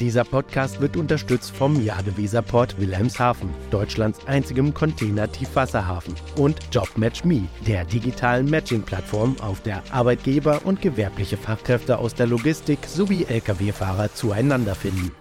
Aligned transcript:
Dieser 0.00 0.24
Podcast 0.24 0.82
wird 0.82 0.96
unterstützt 0.96 1.56
vom 1.56 1.82
Jadeweserport 1.82 2.78
Wilhelmshaven, 2.78 3.48
Deutschlands 3.70 4.20
einzigem 4.26 4.74
Container-Tiefwasserhafen, 4.74 6.14
und 6.36 6.58
JobMatchMe, 6.70 7.48
der 7.66 7.86
digitalen 7.86 8.50
Matching-Plattform, 8.50 9.36
auf 9.40 9.62
der 9.62 9.82
Arbeitgeber 9.90 10.60
und 10.64 10.82
gewerbliche 10.82 11.38
Fachkräfte 11.38 11.98
aus 11.98 12.14
der 12.14 12.26
Logistik 12.26 12.80
sowie 12.86 13.24
Lkw-Fahrer 13.24 14.12
zueinander 14.12 14.74
finden. 14.74 15.12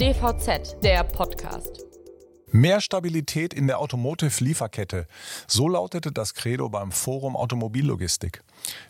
DVZ, 0.00 0.82
der 0.82 1.04
Podcast. 1.04 1.91
Mehr 2.54 2.82
Stabilität 2.82 3.54
in 3.54 3.66
der 3.66 3.78
Automotive-Lieferkette. 3.78 5.06
So 5.46 5.68
lautete 5.68 6.12
das 6.12 6.34
Credo 6.34 6.68
beim 6.68 6.92
Forum 6.92 7.34
Automobillogistik. 7.34 8.42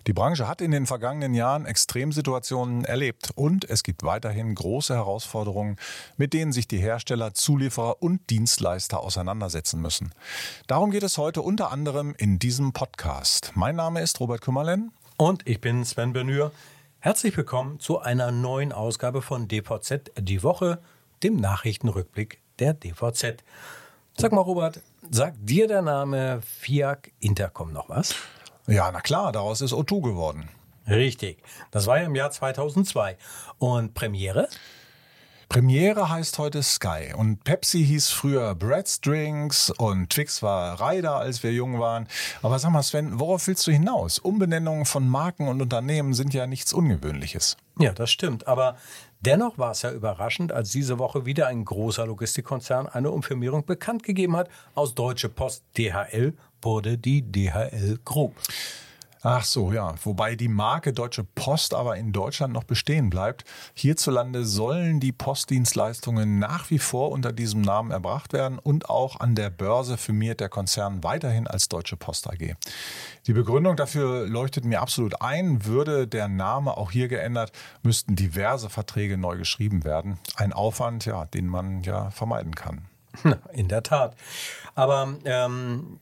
Die 0.08 0.12
Branche 0.12 0.48
hat 0.48 0.60
in 0.60 0.72
den 0.72 0.84
vergangenen 0.84 1.32
Jahren 1.32 1.64
Extremsituationen 1.64 2.84
erlebt 2.84 3.30
und 3.36 3.70
es 3.70 3.84
gibt 3.84 4.02
weiterhin 4.02 4.56
große 4.56 4.96
Herausforderungen, 4.96 5.76
mit 6.16 6.32
denen 6.32 6.50
sich 6.50 6.66
die 6.66 6.80
Hersteller, 6.80 7.34
Zulieferer 7.34 8.02
und 8.02 8.30
Dienstleister 8.30 8.98
auseinandersetzen 8.98 9.80
müssen. 9.80 10.12
Darum 10.66 10.90
geht 10.90 11.04
es 11.04 11.16
heute 11.16 11.40
unter 11.40 11.70
anderem 11.70 12.16
in 12.18 12.40
diesem 12.40 12.72
Podcast. 12.72 13.52
Mein 13.54 13.76
Name 13.76 14.00
ist 14.00 14.18
Robert 14.18 14.40
Kümmerlen. 14.40 14.90
Und 15.16 15.46
ich 15.46 15.60
bin 15.60 15.84
Sven 15.84 16.12
Benür. 16.12 16.50
Herzlich 16.98 17.36
willkommen 17.36 17.78
zu 17.78 18.00
einer 18.00 18.32
neuen 18.32 18.72
Ausgabe 18.72 19.22
von 19.22 19.46
DVZ 19.46 20.10
Die 20.18 20.42
Woche, 20.42 20.80
dem 21.22 21.36
Nachrichtenrückblick 21.36 22.41
der 22.62 22.74
DVZ. 22.74 23.42
Sag 24.16 24.30
mal, 24.30 24.40
Robert, 24.40 24.80
sagt 25.10 25.36
dir 25.40 25.66
der 25.66 25.82
Name 25.82 26.40
FIAC 26.42 27.12
Intercom 27.18 27.72
noch 27.72 27.88
was? 27.88 28.14
Ja, 28.68 28.88
na 28.92 29.00
klar, 29.00 29.32
daraus 29.32 29.60
ist 29.60 29.72
O2 29.72 30.00
geworden. 30.00 30.48
Richtig. 30.86 31.42
Das 31.72 31.88
war 31.88 31.98
ja 31.98 32.04
im 32.04 32.14
Jahr 32.14 32.30
2002. 32.30 33.16
Und 33.58 33.94
Premiere? 33.94 34.48
Premiere 35.48 36.08
heißt 36.08 36.38
heute 36.38 36.62
Sky 36.62 37.12
und 37.16 37.42
Pepsi 37.42 37.84
hieß 37.84 38.10
früher 38.10 38.54
Brett's 38.54 39.00
Drinks 39.00 39.70
und 39.70 40.10
Twix 40.10 40.40
war 40.40 40.80
Ryder, 40.80 41.16
als 41.16 41.42
wir 41.42 41.52
jung 41.52 41.80
waren. 41.80 42.06
Aber 42.42 42.60
sag 42.60 42.70
mal, 42.70 42.82
Sven, 42.82 43.18
worauf 43.18 43.48
willst 43.48 43.66
du 43.66 43.72
hinaus? 43.72 44.20
Umbenennungen 44.20 44.86
von 44.86 45.06
Marken 45.08 45.48
und 45.48 45.60
Unternehmen 45.60 46.14
sind 46.14 46.32
ja 46.32 46.46
nichts 46.46 46.72
Ungewöhnliches. 46.72 47.56
Ja, 47.78 47.92
das 47.92 48.10
stimmt. 48.10 48.46
Aber 48.46 48.76
dennoch 49.22 49.58
war 49.58 49.72
es 49.72 49.82
ja 49.82 49.92
überraschend, 49.92 50.52
als 50.52 50.70
diese 50.70 50.98
Woche 50.98 51.26
wieder 51.26 51.46
ein 51.46 51.64
großer 51.64 52.06
Logistikkonzern 52.06 52.86
eine 52.86 53.10
Umfirmierung 53.10 53.64
bekannt 53.64 54.02
gegeben 54.02 54.36
hat. 54.36 54.48
Aus 54.74 54.94
Deutsche 54.94 55.28
Post 55.28 55.64
DHL 55.76 56.34
wurde 56.60 56.98
die 56.98 57.22
DHL 57.22 57.98
Group. 58.04 58.34
Ach 59.24 59.44
so, 59.44 59.72
ja. 59.72 59.94
Wobei 60.02 60.34
die 60.34 60.48
Marke 60.48 60.92
Deutsche 60.92 61.22
Post 61.22 61.74
aber 61.74 61.96
in 61.96 62.12
Deutschland 62.12 62.52
noch 62.52 62.64
bestehen 62.64 63.08
bleibt. 63.08 63.44
Hierzulande 63.74 64.44
sollen 64.44 64.98
die 64.98 65.12
Postdienstleistungen 65.12 66.40
nach 66.40 66.70
wie 66.70 66.80
vor 66.80 67.12
unter 67.12 67.32
diesem 67.32 67.60
Namen 67.60 67.92
erbracht 67.92 68.32
werden 68.32 68.58
und 68.58 68.90
auch 68.90 69.20
an 69.20 69.36
der 69.36 69.48
Börse 69.50 69.96
firmiert 69.96 70.40
der 70.40 70.48
Konzern 70.48 71.04
weiterhin 71.04 71.46
als 71.46 71.68
Deutsche 71.68 71.96
Post 71.96 72.28
AG. 72.28 72.56
Die 73.28 73.32
Begründung 73.32 73.76
dafür 73.76 74.26
leuchtet 74.26 74.64
mir 74.64 74.80
absolut 74.80 75.22
ein. 75.22 75.64
Würde 75.64 76.08
der 76.08 76.26
Name 76.26 76.76
auch 76.76 76.90
hier 76.90 77.06
geändert, 77.06 77.52
müssten 77.84 78.16
diverse 78.16 78.70
Verträge 78.70 79.18
neu 79.18 79.36
geschrieben 79.36 79.84
werden. 79.84 80.18
Ein 80.34 80.52
Aufwand, 80.52 81.06
ja, 81.06 81.26
den 81.26 81.46
man 81.46 81.84
ja 81.84 82.10
vermeiden 82.10 82.56
kann. 82.56 82.88
In 83.52 83.68
der 83.68 83.84
Tat. 83.84 84.16
Aber 84.74 85.14
ähm, 85.24 86.00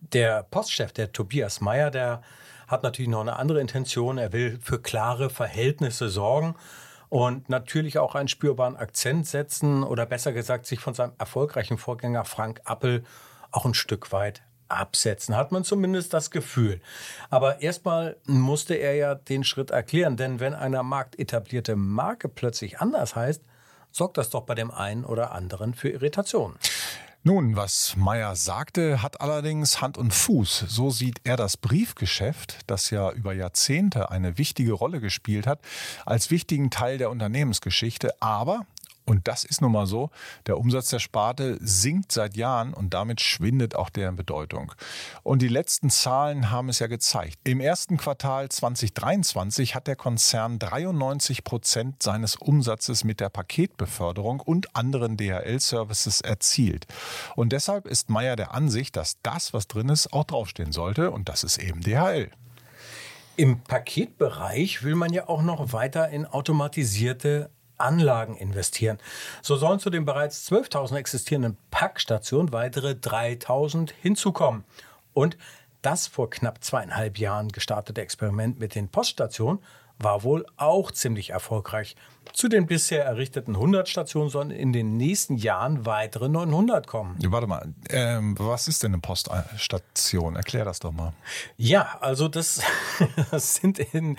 der 0.00 0.42
Postchef, 0.42 0.92
der 0.92 1.12
Tobias 1.12 1.60
Meyer, 1.60 1.92
der 1.92 2.22
hat 2.66 2.82
natürlich 2.82 3.10
noch 3.10 3.20
eine 3.20 3.36
andere 3.36 3.60
Intention. 3.60 4.18
Er 4.18 4.32
will 4.32 4.58
für 4.62 4.80
klare 4.80 5.30
Verhältnisse 5.30 6.08
sorgen 6.08 6.54
und 7.08 7.48
natürlich 7.48 7.98
auch 7.98 8.14
einen 8.14 8.28
spürbaren 8.28 8.76
Akzent 8.76 9.26
setzen 9.26 9.84
oder 9.84 10.06
besser 10.06 10.32
gesagt 10.32 10.66
sich 10.66 10.80
von 10.80 10.94
seinem 10.94 11.12
erfolgreichen 11.18 11.78
Vorgänger 11.78 12.24
Frank 12.24 12.60
Appel 12.64 13.04
auch 13.52 13.64
ein 13.64 13.74
Stück 13.74 14.12
weit 14.12 14.42
absetzen, 14.68 15.36
hat 15.36 15.52
man 15.52 15.64
zumindest 15.64 16.12
das 16.12 16.30
Gefühl. 16.30 16.80
Aber 17.30 17.62
erstmal 17.62 18.16
musste 18.26 18.74
er 18.74 18.94
ja 18.96 19.14
den 19.14 19.44
Schritt 19.44 19.70
erklären, 19.70 20.16
denn 20.16 20.40
wenn 20.40 20.54
eine 20.54 20.82
marktetablierte 20.82 21.76
Marke 21.76 22.28
plötzlich 22.28 22.80
anders 22.80 23.14
heißt, 23.14 23.42
sorgt 23.92 24.18
das 24.18 24.30
doch 24.30 24.42
bei 24.42 24.54
dem 24.54 24.70
einen 24.70 25.04
oder 25.04 25.32
anderen 25.32 25.72
für 25.74 25.88
Irritationen. 25.88 26.58
Nun, 27.26 27.56
was 27.56 27.96
Meyer 27.96 28.36
sagte, 28.36 29.02
hat 29.02 29.20
allerdings 29.20 29.80
Hand 29.80 29.98
und 29.98 30.14
Fuß. 30.14 30.66
So 30.68 30.90
sieht 30.90 31.18
er 31.24 31.36
das 31.36 31.56
Briefgeschäft, 31.56 32.58
das 32.68 32.90
ja 32.90 33.10
über 33.10 33.32
Jahrzehnte 33.32 34.12
eine 34.12 34.38
wichtige 34.38 34.70
Rolle 34.74 35.00
gespielt 35.00 35.44
hat, 35.44 35.58
als 36.04 36.30
wichtigen 36.30 36.70
Teil 36.70 36.98
der 36.98 37.10
Unternehmensgeschichte. 37.10 38.14
Aber 38.22 38.64
und 39.06 39.28
das 39.28 39.44
ist 39.44 39.62
nun 39.62 39.72
mal 39.72 39.86
so. 39.86 40.10
Der 40.46 40.58
Umsatz 40.58 40.90
der 40.90 40.98
Sparte 40.98 41.58
sinkt 41.60 42.10
seit 42.10 42.36
Jahren 42.36 42.74
und 42.74 42.92
damit 42.92 43.20
schwindet 43.20 43.76
auch 43.76 43.88
deren 43.88 44.16
Bedeutung. 44.16 44.72
Und 45.22 45.42
die 45.42 45.48
letzten 45.48 45.90
Zahlen 45.90 46.50
haben 46.50 46.68
es 46.68 46.80
ja 46.80 46.88
gezeigt. 46.88 47.38
Im 47.44 47.60
ersten 47.60 47.98
Quartal 47.98 48.48
2023 48.48 49.76
hat 49.76 49.86
der 49.86 49.94
Konzern 49.94 50.58
93 50.58 51.44
Prozent 51.44 52.02
seines 52.02 52.34
Umsatzes 52.34 53.04
mit 53.04 53.20
der 53.20 53.28
Paketbeförderung 53.28 54.40
und 54.40 54.74
anderen 54.74 55.16
DHL-Services 55.16 56.20
erzielt. 56.20 56.86
Und 57.36 57.52
deshalb 57.52 57.86
ist 57.86 58.10
Meyer 58.10 58.34
der 58.34 58.54
Ansicht, 58.54 58.96
dass 58.96 59.18
das, 59.22 59.54
was 59.54 59.68
drin 59.68 59.88
ist, 59.88 60.12
auch 60.12 60.24
draufstehen 60.24 60.72
sollte. 60.72 61.12
Und 61.12 61.28
das 61.28 61.44
ist 61.44 61.58
eben 61.58 61.80
DHL. 61.80 62.30
Im 63.38 63.60
Paketbereich 63.60 64.82
will 64.82 64.94
man 64.94 65.12
ja 65.12 65.28
auch 65.28 65.42
noch 65.42 65.74
weiter 65.74 66.08
in 66.08 66.24
automatisierte 66.24 67.50
Anlagen 67.78 68.36
investieren. 68.36 68.98
So 69.42 69.56
sollen 69.56 69.78
zu 69.78 69.90
den 69.90 70.04
bereits 70.04 70.50
12.000 70.50 70.96
existierenden 70.96 71.56
Packstationen 71.70 72.52
weitere 72.52 72.90
3.000 72.92 73.92
hinzukommen. 74.00 74.64
Und 75.12 75.36
das 75.82 76.06
vor 76.06 76.30
knapp 76.30 76.64
zweieinhalb 76.64 77.18
Jahren 77.18 77.48
gestartete 77.48 78.00
Experiment 78.00 78.58
mit 78.58 78.74
den 78.74 78.88
Poststationen 78.88 79.60
war 79.98 80.22
wohl 80.22 80.46
auch 80.56 80.90
ziemlich 80.90 81.30
erfolgreich. 81.30 81.96
Zu 82.32 82.48
den 82.48 82.66
bisher 82.66 83.04
errichteten 83.04 83.54
100 83.54 83.88
Stationen 83.88 84.30
sollen 84.30 84.50
in 84.50 84.72
den 84.72 84.96
nächsten 84.96 85.36
Jahren 85.36 85.86
weitere 85.86 86.28
900 86.28 86.86
kommen. 86.86 87.16
Warte 87.28 87.46
mal, 87.46 87.72
ähm, 87.90 88.34
was 88.38 88.68
ist 88.68 88.82
denn 88.82 88.92
eine 88.92 89.00
Poststation? 89.00 90.36
Erklär 90.36 90.64
das 90.64 90.80
doch 90.80 90.92
mal. 90.92 91.12
Ja, 91.56 91.98
also 92.00 92.28
das, 92.28 92.60
das 93.30 93.54
sind 93.54 93.78
in, 93.78 94.16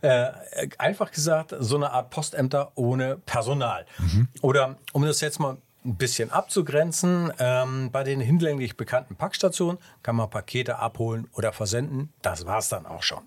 äh, 0.00 0.30
einfach 0.78 1.10
gesagt 1.10 1.54
so 1.58 1.76
eine 1.76 1.92
Art 1.92 2.10
Postämter 2.10 2.72
ohne 2.74 3.16
Personal. 3.18 3.86
Mhm. 3.98 4.28
Oder 4.40 4.76
um 4.92 5.04
das 5.04 5.20
jetzt 5.20 5.38
mal 5.38 5.58
ein 5.84 5.96
bisschen 5.96 6.30
abzugrenzen. 6.30 7.32
Ähm, 7.38 7.90
bei 7.90 8.04
den 8.04 8.20
hinlänglich 8.20 8.76
bekannten 8.76 9.16
Packstationen 9.16 9.78
kann 10.02 10.16
man 10.16 10.30
Pakete 10.30 10.78
abholen 10.78 11.28
oder 11.34 11.52
versenden. 11.52 12.12
Das 12.22 12.46
war's 12.46 12.68
dann 12.68 12.86
auch 12.86 13.02
schon. 13.02 13.22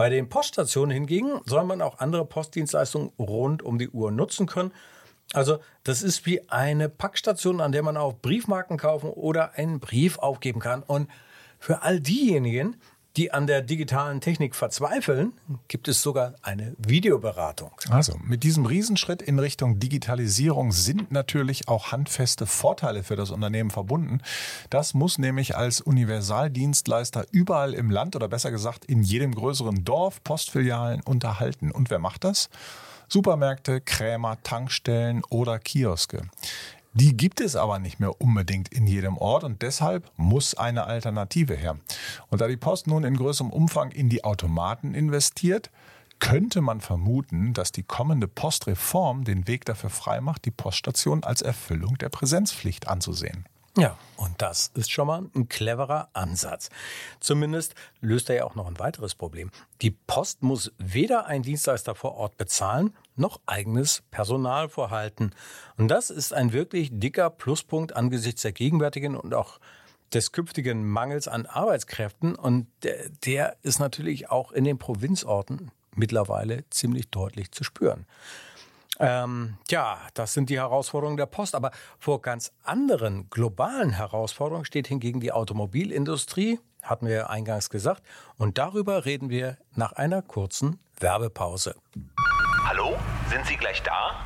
Bei 0.00 0.08
den 0.08 0.30
Poststationen 0.30 0.94
hingegen 0.94 1.42
soll 1.44 1.62
man 1.64 1.82
auch 1.82 1.98
andere 1.98 2.24
Postdienstleistungen 2.24 3.12
rund 3.18 3.62
um 3.62 3.78
die 3.78 3.90
Uhr 3.90 4.10
nutzen 4.10 4.46
können. 4.46 4.72
Also 5.34 5.58
das 5.84 6.00
ist 6.00 6.24
wie 6.24 6.48
eine 6.48 6.88
Packstation, 6.88 7.60
an 7.60 7.70
der 7.70 7.82
man 7.82 7.98
auch 7.98 8.14
Briefmarken 8.14 8.78
kaufen 8.78 9.10
oder 9.10 9.58
einen 9.58 9.78
Brief 9.78 10.18
aufgeben 10.18 10.58
kann. 10.58 10.82
Und 10.82 11.10
für 11.58 11.82
all 11.82 12.00
diejenigen, 12.00 12.76
die 13.16 13.32
an 13.32 13.46
der 13.46 13.62
digitalen 13.62 14.20
Technik 14.20 14.54
verzweifeln, 14.54 15.32
gibt 15.68 15.88
es 15.88 16.00
sogar 16.00 16.34
eine 16.42 16.74
Videoberatung. 16.78 17.72
Also 17.90 18.16
mit 18.22 18.44
diesem 18.44 18.66
Riesenschritt 18.66 19.20
in 19.20 19.38
Richtung 19.38 19.78
Digitalisierung 19.78 20.72
sind 20.72 21.10
natürlich 21.10 21.68
auch 21.68 21.90
handfeste 21.92 22.46
Vorteile 22.46 23.02
für 23.02 23.16
das 23.16 23.30
Unternehmen 23.30 23.70
verbunden. 23.70 24.20
Das 24.70 24.94
muss 24.94 25.18
nämlich 25.18 25.56
als 25.56 25.80
Universaldienstleister 25.80 27.26
überall 27.32 27.74
im 27.74 27.90
Land 27.90 28.14
oder 28.14 28.28
besser 28.28 28.50
gesagt 28.50 28.84
in 28.84 29.02
jedem 29.02 29.34
größeren 29.34 29.84
Dorf 29.84 30.22
Postfilialen 30.22 31.00
unterhalten. 31.02 31.72
Und 31.72 31.90
wer 31.90 31.98
macht 31.98 32.24
das? 32.24 32.48
Supermärkte, 33.08 33.80
Krämer, 33.80 34.40
Tankstellen 34.44 35.22
oder 35.30 35.58
Kioske. 35.58 36.22
Die 36.92 37.16
gibt 37.16 37.40
es 37.40 37.54
aber 37.54 37.78
nicht 37.78 38.00
mehr 38.00 38.20
unbedingt 38.20 38.72
in 38.72 38.86
jedem 38.86 39.16
Ort 39.16 39.44
und 39.44 39.62
deshalb 39.62 40.10
muss 40.16 40.54
eine 40.54 40.84
Alternative 40.84 41.54
her. 41.54 41.76
Und 42.28 42.40
da 42.40 42.48
die 42.48 42.56
Post 42.56 42.88
nun 42.88 43.04
in 43.04 43.16
größerem 43.16 43.50
Umfang 43.50 43.92
in 43.92 44.08
die 44.08 44.24
Automaten 44.24 44.94
investiert, 44.94 45.70
könnte 46.18 46.60
man 46.60 46.80
vermuten, 46.80 47.54
dass 47.54 47.72
die 47.72 47.84
kommende 47.84 48.26
Postreform 48.26 49.24
den 49.24 49.46
Weg 49.46 49.64
dafür 49.64 49.90
freimacht, 49.90 50.44
die 50.44 50.50
Poststation 50.50 51.22
als 51.22 51.42
Erfüllung 51.42 51.96
der 51.98 52.08
Präsenzpflicht 52.08 52.88
anzusehen. 52.88 53.46
Ja, 53.78 53.96
und 54.16 54.42
das 54.42 54.72
ist 54.74 54.90
schon 54.90 55.06
mal 55.06 55.22
ein 55.34 55.48
cleverer 55.48 56.08
Ansatz. 56.12 56.70
Zumindest 57.20 57.74
löst 58.00 58.28
er 58.28 58.36
ja 58.36 58.44
auch 58.44 58.56
noch 58.56 58.66
ein 58.66 58.80
weiteres 58.80 59.14
Problem. 59.14 59.50
Die 59.80 59.92
Post 59.92 60.42
muss 60.42 60.72
weder 60.78 61.26
einen 61.26 61.44
Dienstleister 61.44 61.94
vor 61.94 62.16
Ort 62.16 62.36
bezahlen, 62.36 62.96
noch 63.14 63.40
eigenes 63.46 64.02
Personal 64.10 64.68
vorhalten. 64.68 65.32
Und 65.76 65.88
das 65.88 66.10
ist 66.10 66.34
ein 66.34 66.52
wirklich 66.52 66.90
dicker 66.92 67.30
Pluspunkt 67.30 67.94
angesichts 67.94 68.42
der 68.42 68.52
gegenwärtigen 68.52 69.16
und 69.16 69.34
auch 69.34 69.60
des 70.12 70.32
künftigen 70.32 70.84
Mangels 70.88 71.28
an 71.28 71.46
Arbeitskräften. 71.46 72.34
Und 72.34 72.66
der, 72.82 73.08
der 73.24 73.56
ist 73.62 73.78
natürlich 73.78 74.30
auch 74.30 74.50
in 74.50 74.64
den 74.64 74.78
Provinzorten 74.78 75.70
mittlerweile 75.94 76.68
ziemlich 76.70 77.08
deutlich 77.10 77.52
zu 77.52 77.62
spüren. 77.62 78.06
Ähm, 79.00 79.56
ja, 79.70 79.98
das 80.14 80.34
sind 80.34 80.50
die 80.50 80.58
Herausforderungen 80.58 81.16
der 81.16 81.26
Post. 81.26 81.54
Aber 81.54 81.70
vor 81.98 82.20
ganz 82.20 82.52
anderen 82.62 83.28
globalen 83.30 83.90
Herausforderungen 83.90 84.64
steht 84.64 84.86
hingegen 84.86 85.20
die 85.20 85.32
Automobilindustrie, 85.32 86.60
hatten 86.82 87.06
wir 87.06 87.30
eingangs 87.30 87.70
gesagt. 87.70 88.02
Und 88.36 88.58
darüber 88.58 89.04
reden 89.06 89.30
wir 89.30 89.56
nach 89.74 89.92
einer 89.92 90.22
kurzen 90.22 90.78
Werbepause. 90.98 91.74
Hallo, 92.64 92.96
sind 93.30 93.46
Sie 93.46 93.56
gleich 93.56 93.82
da? 93.82 94.24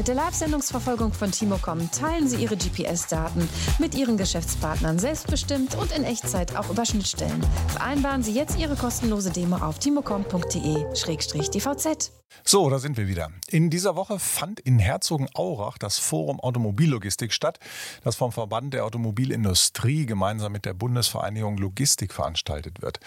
Mit 0.00 0.08
der 0.08 0.14
Live-Sendungsverfolgung 0.14 1.12
von 1.12 1.30
Timocom 1.30 1.90
teilen 1.90 2.26
Sie 2.26 2.42
Ihre 2.42 2.56
GPS-Daten 2.56 3.46
mit 3.78 3.94
Ihren 3.94 4.16
Geschäftspartnern 4.16 4.98
selbstbestimmt 4.98 5.74
und 5.74 5.94
in 5.94 6.04
Echtzeit 6.04 6.56
auch 6.56 6.70
über 6.70 6.86
Schnittstellen. 6.86 7.42
Vereinbaren 7.68 8.22
Sie 8.22 8.32
jetzt 8.32 8.58
Ihre 8.58 8.76
kostenlose 8.76 9.30
Demo 9.30 9.56
auf 9.56 9.78
timocom.de-dvz. 9.78 12.12
So, 12.44 12.70
da 12.70 12.78
sind 12.78 12.96
wir 12.96 13.08
wieder. 13.08 13.30
In 13.48 13.70
dieser 13.70 13.96
Woche 13.96 14.18
fand 14.18 14.60
in 14.60 14.78
Herzogenaurach 14.78 15.78
das 15.78 15.98
Forum 15.98 16.40
Automobillogistik 16.40 17.32
statt, 17.32 17.58
das 18.02 18.16
vom 18.16 18.32
Verband 18.32 18.72
der 18.72 18.84
Automobilindustrie 18.84 20.06
gemeinsam 20.06 20.52
mit 20.52 20.64
der 20.64 20.74
Bundesvereinigung 20.74 21.58
Logistik 21.58 22.12
veranstaltet 22.12 22.82
wird. 22.82 23.00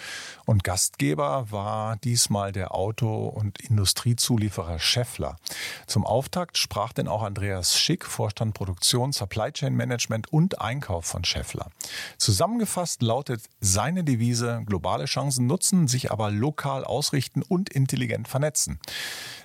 Und 0.44 0.62
Gastgeber 0.62 1.50
war 1.50 1.96
diesmal 1.96 2.52
der 2.52 2.74
Auto- 2.74 3.26
und 3.26 3.60
Industriezulieferer 3.60 4.78
Scheffler. 4.78 5.36
Zum 5.86 6.06
Auftakt 6.06 6.58
sprach 6.58 6.83
denn 6.92 7.08
auch 7.08 7.22
Andreas 7.22 7.78
Schick, 7.78 8.04
Vorstand 8.04 8.54
Produktion, 8.54 9.12
Supply 9.12 9.52
Chain 9.52 9.74
Management 9.74 10.32
und 10.32 10.60
Einkauf 10.60 11.06
von 11.06 11.24
Scheffler. 11.24 11.70
Zusammengefasst 12.18 13.02
lautet 13.02 13.42
seine 13.60 14.04
Devise 14.04 14.62
globale 14.66 15.06
Chancen 15.06 15.46
nutzen, 15.46 15.88
sich 15.88 16.12
aber 16.12 16.30
lokal 16.30 16.84
ausrichten 16.84 17.42
und 17.42 17.70
intelligent 17.70 18.28
vernetzen. 18.28 18.78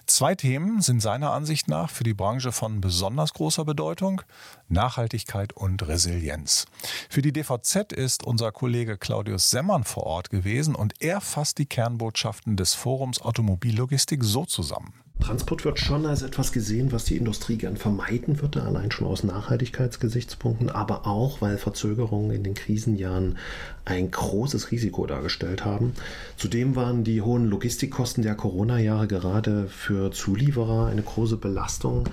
Zwei 0.09 0.33
Themen 0.33 0.81
sind 0.81 1.01
seiner 1.01 1.33
Ansicht 1.33 1.68
nach 1.68 1.91
für 1.91 2.03
die 2.03 2.15
Branche 2.15 2.51
von 2.51 2.81
besonders 2.81 3.33
großer 3.33 3.63
Bedeutung. 3.63 4.24
Nachhaltigkeit 4.68 5.53
und 5.53 5.88
Resilienz. 5.88 6.65
Für 7.09 7.21
die 7.21 7.31
DVZ 7.31 7.94
ist 7.94 8.24
unser 8.24 8.51
Kollege 8.51 8.97
Claudius 8.97 9.51
Semmern 9.51 9.83
vor 9.83 10.03
Ort 10.03 10.31
gewesen 10.31 10.74
und 10.74 10.95
er 11.00 11.21
fasst 11.21 11.59
die 11.59 11.68
Kernbotschaften 11.68 12.57
des 12.57 12.74
Forums 12.74 13.21
Automobillogistik 13.21 14.24
so 14.24 14.45
zusammen. 14.45 14.94
Transport 15.21 15.66
wird 15.66 15.80
schon 15.80 16.06
als 16.06 16.21
etwas 16.21 16.51
gesehen, 16.54 16.92
was 16.92 17.04
die 17.04 17.18
Industrie 17.18 17.57
gern 17.57 17.75
vermeiden 17.75 18.42
würde, 18.42 18.63
allein 18.63 18.89
schon 18.89 19.06
aus 19.06 19.24
Nachhaltigkeitsgesichtspunkten, 19.24 20.69
aber 20.69 21.06
auch, 21.06 21.42
weil 21.42 21.57
Verzögerungen 21.57 22.31
in 22.31 22.44
den 22.44 22.54
Krisenjahren 22.54 23.38
ein 23.86 24.12
großes 24.12 24.71
Risiko 24.71 25.06
dargestellt 25.06 25.66
haben. 25.66 25.94
Zudem 26.38 26.75
waren 26.75 27.04
die 27.04 27.21
hohen 27.21 27.48
Logistikkosten 27.48 28.24
der 28.24 28.36
Corona-Jahre 28.36 29.07
gerade 29.07 29.68
für 29.68 30.12
Zulieferer 30.12 30.88
eine 30.88 31.01
große 31.01 31.38
Belastung. 31.38 32.07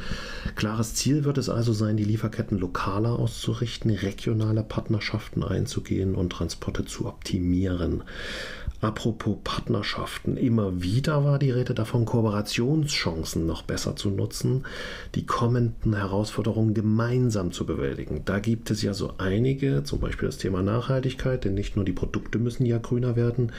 Klares 0.56 0.94
Ziel 0.94 1.24
wird 1.24 1.38
es 1.38 1.48
also 1.48 1.72
sein, 1.72 1.96
die 1.96 2.04
Lieferketten 2.04 2.58
lokaler 2.58 3.18
auszurichten, 3.18 3.90
regionale 3.90 4.62
Partnerschaften 4.62 5.44
einzugehen 5.44 6.16
und 6.16 6.30
Transporte 6.30 6.84
zu 6.84 7.06
optimieren. 7.06 8.02
Apropos 8.80 9.38
Partnerschaften, 9.42 10.36
immer 10.36 10.82
wieder 10.82 11.24
war 11.24 11.38
die 11.38 11.50
Rede 11.50 11.72
davon, 11.72 12.04
Kooperationschancen 12.96 13.46
noch 13.46 13.62
besser 13.62 13.96
zu 13.96 14.10
nutzen, 14.10 14.64
die 15.14 15.26
kommenden 15.26 15.94
Herausforderungen 15.94 16.74
gemeinsam 16.74 17.52
zu 17.52 17.66
bewältigen. 17.66 18.22
Da 18.24 18.38
gibt 18.38 18.70
es 18.70 18.82
ja 18.82 18.94
so 18.94 19.14
einige, 19.18 19.84
zum 19.84 20.00
Beispiel 20.00 20.28
das 20.28 20.38
Thema 20.38 20.62
Nachhaltigkeit, 20.62 21.44
denn 21.44 21.54
nicht 21.54 21.76
nur 21.76 21.84
die 21.84 21.92
Produkte 21.92 22.38
müssen 22.38 22.66
ja 22.66 22.78
grüner 22.78 23.16
werden 23.16 23.52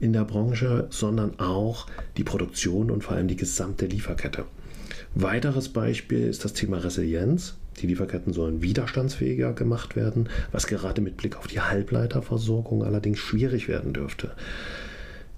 in 0.00 0.12
der 0.12 0.24
Branche, 0.24 0.86
sondern 0.90 1.38
auch 1.38 1.86
die 2.16 2.24
Produktion 2.24 2.90
und 2.90 3.04
vor 3.04 3.16
allem 3.16 3.28
die 3.28 3.36
gesamte 3.36 3.86
Lieferkette. 3.86 4.44
Weiteres 5.14 5.68
Beispiel 5.68 6.26
ist 6.26 6.44
das 6.44 6.54
Thema 6.54 6.78
Resilienz. 6.78 7.56
Die 7.80 7.86
Lieferketten 7.86 8.32
sollen 8.32 8.62
widerstandsfähiger 8.62 9.52
gemacht 9.52 9.96
werden, 9.96 10.28
was 10.52 10.66
gerade 10.66 11.00
mit 11.00 11.16
Blick 11.16 11.36
auf 11.36 11.46
die 11.46 11.60
Halbleiterversorgung 11.60 12.84
allerdings 12.84 13.18
schwierig 13.18 13.68
werden 13.68 13.92
dürfte. 13.92 14.32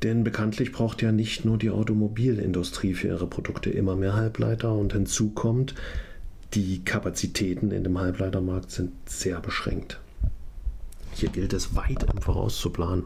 Denn 0.03 0.25
bekanntlich 0.25 0.73
braucht 0.73 1.01
ja 1.01 1.13
nicht 1.13 1.45
nur 1.45 1.59
die 1.59 1.71
Automobilindustrie 1.71 2.95
für 2.95 3.09
ihre 3.09 3.27
Produkte 3.27 3.71
immer 3.71 3.95
mehr 3.95 4.15
Halbleiter 4.15 4.75
und 4.75 4.93
hinzu 4.93 5.31
kommt, 5.31 5.75
die 6.55 6.85
Kapazitäten 6.85 7.71
in 7.71 7.85
dem 7.85 7.99
Halbleitermarkt 7.99 8.71
sind 8.71 8.93
sehr 9.09 9.41
beschränkt. 9.41 10.01
Hier 11.15 11.29
gilt 11.29 11.53
es 11.53 11.77
weit 11.77 12.05
im 12.13 12.21
Voraus 12.21 12.59
zu 12.59 12.71
planen. 12.71 13.05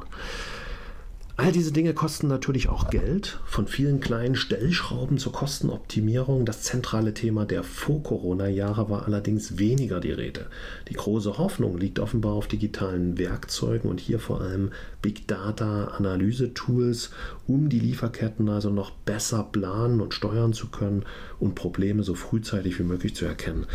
All 1.39 1.53
diese 1.53 1.71
Dinge 1.71 1.93
kosten 1.93 2.29
natürlich 2.29 2.71
auch 2.71 2.89
Geld. 2.89 3.41
Von 3.45 3.67
vielen 3.67 4.01
kleinen 4.01 4.37
Stellschrauben 4.37 5.19
zur 5.19 5.33
Kostenoptimierung. 5.33 6.47
Das 6.47 6.63
zentrale 6.63 7.13
Thema 7.13 7.45
der 7.45 7.63
Vor-Corona-Jahre 7.63 8.89
war 8.89 9.05
allerdings 9.05 9.59
weniger 9.59 10.01
die 10.01 10.13
Rede. 10.13 10.47
Die 10.89 10.95
große 10.95 11.37
Hoffnung 11.37 11.77
liegt 11.77 11.99
offenbar 11.99 12.33
auf 12.33 12.49
digitalen 12.49 13.19
Werkzeugen 13.19 13.91
und 13.91 14.01
hier 14.01 14.19
vor 14.19 14.41
allem 14.41 14.71
Big 15.03 15.29
Data 15.29 15.89
Analyse-Tools, 15.89 17.11
um 17.47 17.69
die 17.69 17.81
Lieferketten 17.81 18.49
also 18.49 18.71
noch 18.71 18.93
besser 18.93 19.47
planen 19.53 20.01
und 20.01 20.15
steuern 20.15 20.55
zu 20.55 20.69
können 20.69 21.05
und 21.39 21.55
Probleme 21.55 22.03
so 22.03 22.15
frühzeitig 22.15 22.79
wie 22.79 22.85
möglich 22.85 23.15
zu 23.15 23.27
erkennen. 23.27 23.67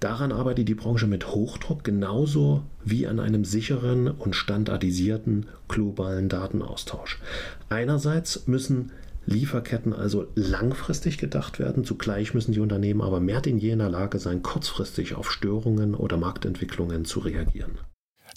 Daran 0.00 0.32
arbeitet 0.32 0.66
die 0.66 0.74
Branche 0.74 1.06
mit 1.06 1.28
Hochdruck 1.28 1.84
genauso 1.84 2.62
wie 2.82 3.06
an 3.06 3.20
einem 3.20 3.44
sicheren 3.44 4.08
und 4.08 4.34
standardisierten 4.34 5.46
globalen 5.68 6.30
Datenaustausch. 6.30 7.20
Einerseits 7.68 8.46
müssen 8.46 8.92
Lieferketten 9.26 9.92
also 9.92 10.26
langfristig 10.34 11.18
gedacht 11.18 11.58
werden, 11.58 11.84
zugleich 11.84 12.32
müssen 12.32 12.52
die 12.52 12.60
Unternehmen 12.60 13.02
aber 13.02 13.20
mehr 13.20 13.42
denn 13.42 13.58
je 13.58 13.72
in 13.72 13.78
der 13.78 13.90
Lage 13.90 14.18
sein, 14.18 14.42
kurzfristig 14.42 15.14
auf 15.14 15.30
Störungen 15.30 15.94
oder 15.94 16.16
Marktentwicklungen 16.16 17.04
zu 17.04 17.20
reagieren. 17.20 17.78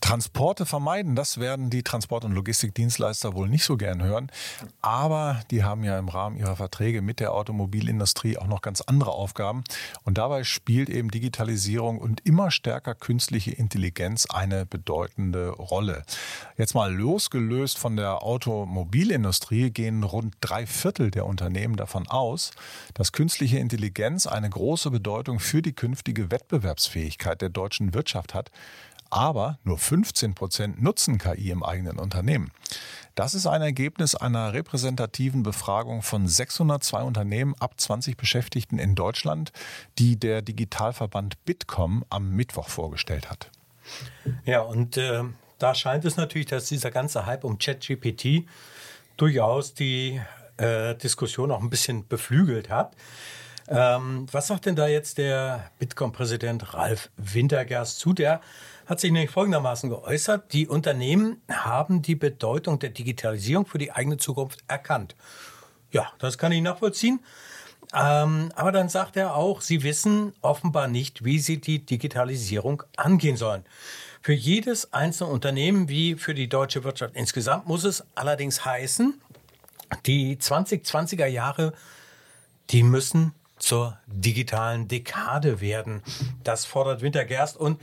Transporte 0.03 0.65
vermeiden, 0.65 1.15
das 1.15 1.39
werden 1.39 1.69
die 1.69 1.81
Transport- 1.81 2.25
und 2.25 2.33
Logistikdienstleister 2.33 3.35
wohl 3.35 3.47
nicht 3.47 3.63
so 3.63 3.77
gern 3.77 4.03
hören. 4.03 4.29
Aber 4.81 5.39
die 5.49 5.63
haben 5.63 5.85
ja 5.85 5.97
im 5.97 6.09
Rahmen 6.09 6.35
ihrer 6.35 6.57
Verträge 6.57 7.01
mit 7.01 7.21
der 7.21 7.31
Automobilindustrie 7.31 8.37
auch 8.37 8.47
noch 8.47 8.61
ganz 8.61 8.81
andere 8.81 9.11
Aufgaben. 9.11 9.63
Und 10.03 10.17
dabei 10.17 10.43
spielt 10.43 10.89
eben 10.89 11.09
Digitalisierung 11.09 11.99
und 11.99 12.19
immer 12.25 12.51
stärker 12.51 12.95
künstliche 12.95 13.51
Intelligenz 13.51 14.25
eine 14.25 14.65
bedeutende 14.65 15.51
Rolle. 15.51 16.03
Jetzt 16.57 16.75
mal 16.75 16.93
losgelöst 16.93 17.77
von 17.77 17.95
der 17.95 18.23
Automobilindustrie 18.23 19.71
gehen 19.71 20.03
rund 20.03 20.35
drei 20.41 20.67
Viertel 20.67 21.11
der 21.11 21.25
Unternehmen 21.25 21.77
davon 21.77 22.09
aus, 22.09 22.51
dass 22.93 23.13
künstliche 23.13 23.57
Intelligenz 23.57 24.27
eine 24.27 24.49
große 24.49 24.91
Bedeutung 24.91 25.39
für 25.39 25.61
die 25.61 25.73
künftige 25.73 26.29
Wettbewerbsfähigkeit 26.29 27.41
der 27.41 27.49
deutschen 27.49 27.93
Wirtschaft 27.93 28.33
hat 28.33 28.51
aber 29.13 29.59
nur 29.63 29.77
15 29.77 30.33
Prozent 30.33 30.81
nutzen 30.81 31.19
KI 31.19 31.51
im 31.51 31.63
eigenen 31.63 31.99
Unternehmen. 31.99 32.51
Das 33.15 33.35
ist 33.35 33.45
ein 33.45 33.61
Ergebnis 33.61 34.15
einer 34.15 34.53
repräsentativen 34.53 35.43
Befragung 35.43 36.01
von 36.01 36.27
602 36.27 37.03
Unternehmen 37.03 37.53
ab 37.59 37.75
20 37.77 38.17
Beschäftigten 38.17 38.79
in 38.79 38.95
Deutschland, 38.95 39.51
die 39.99 40.17
der 40.17 40.41
Digitalverband 40.41 41.45
Bitkom 41.45 42.03
am 42.09 42.31
Mittwoch 42.31 42.69
vorgestellt 42.69 43.29
hat. 43.29 43.51
Ja, 44.45 44.61
und 44.61 44.97
äh, 44.97 45.23
da 45.59 45.75
scheint 45.75 46.05
es 46.05 46.17
natürlich, 46.17 46.47
dass 46.47 46.65
dieser 46.65 46.89
ganze 46.89 47.27
Hype 47.27 47.43
um 47.43 47.59
ChatGPT 47.59 48.47
durchaus 49.17 49.75
die 49.75 50.19
äh, 50.57 50.95
Diskussion 50.95 51.51
auch 51.51 51.61
ein 51.61 51.69
bisschen 51.69 52.07
beflügelt 52.07 52.71
hat. 52.71 52.95
Ähm, 53.67 54.25
was 54.31 54.47
sagt 54.47 54.65
denn 54.65 54.75
da 54.75 54.87
jetzt 54.87 55.19
der 55.19 55.69
Bitkom-Präsident 55.79 56.73
Ralf 56.73 57.09
Wintergerst 57.17 57.99
zu? 57.99 58.13
Der 58.13 58.41
hat 58.85 58.99
sich 58.99 59.11
nämlich 59.11 59.31
folgendermaßen 59.31 59.89
geäußert. 59.89 60.53
Die 60.53 60.67
Unternehmen 60.67 61.41
haben 61.49 62.01
die 62.01 62.15
Bedeutung 62.15 62.79
der 62.79 62.89
Digitalisierung 62.89 63.65
für 63.65 63.77
die 63.77 63.91
eigene 63.91 64.17
Zukunft 64.17 64.63
erkannt. 64.67 65.15
Ja, 65.91 66.11
das 66.19 66.37
kann 66.37 66.51
ich 66.51 66.61
nachvollziehen. 66.61 67.19
Ähm, 67.93 68.51
aber 68.55 68.71
dann 68.71 68.89
sagt 68.89 69.17
er 69.17 69.35
auch, 69.35 69.61
sie 69.61 69.83
wissen 69.83 70.33
offenbar 70.41 70.87
nicht, 70.87 71.23
wie 71.23 71.39
sie 71.39 71.61
die 71.61 71.85
Digitalisierung 71.85 72.83
angehen 72.97 73.37
sollen. 73.37 73.63
Für 74.21 74.33
jedes 74.33 74.93
einzelne 74.93 75.29
Unternehmen 75.29 75.89
wie 75.89 76.15
für 76.15 76.33
die 76.33 76.49
deutsche 76.49 76.83
Wirtschaft 76.83 77.15
insgesamt 77.15 77.67
muss 77.67 77.83
es 77.83 78.03
allerdings 78.15 78.65
heißen, 78.65 79.21
die 80.05 80.37
2020er 80.37 81.27
Jahre, 81.27 81.73
die 82.69 82.83
müssen 82.83 83.33
zur 83.57 83.99
digitalen 84.07 84.87
Dekade 84.87 85.61
werden. 85.61 86.01
Das 86.43 86.65
fordert 86.65 87.01
Wintergerst 87.01 87.57
und 87.57 87.79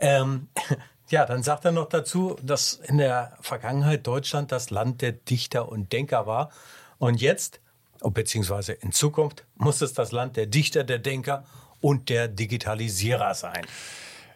ähm, 0.00 0.48
ja, 1.08 1.24
dann 1.26 1.42
sagt 1.42 1.64
er 1.64 1.72
noch 1.72 1.88
dazu, 1.88 2.36
dass 2.42 2.74
in 2.74 2.98
der 2.98 3.36
Vergangenheit 3.40 4.06
Deutschland 4.06 4.52
das 4.52 4.70
Land 4.70 5.02
der 5.02 5.12
Dichter 5.12 5.68
und 5.68 5.92
Denker 5.92 6.26
war. 6.26 6.50
Und 6.98 7.20
jetzt, 7.20 7.60
beziehungsweise 8.00 8.72
in 8.72 8.92
Zukunft, 8.92 9.44
muss 9.56 9.80
es 9.80 9.92
das 9.92 10.12
Land 10.12 10.36
der 10.36 10.46
Dichter, 10.46 10.84
der 10.84 10.98
Denker 10.98 11.44
und 11.80 12.08
der 12.08 12.28
Digitalisierer 12.28 13.34
sein. 13.34 13.64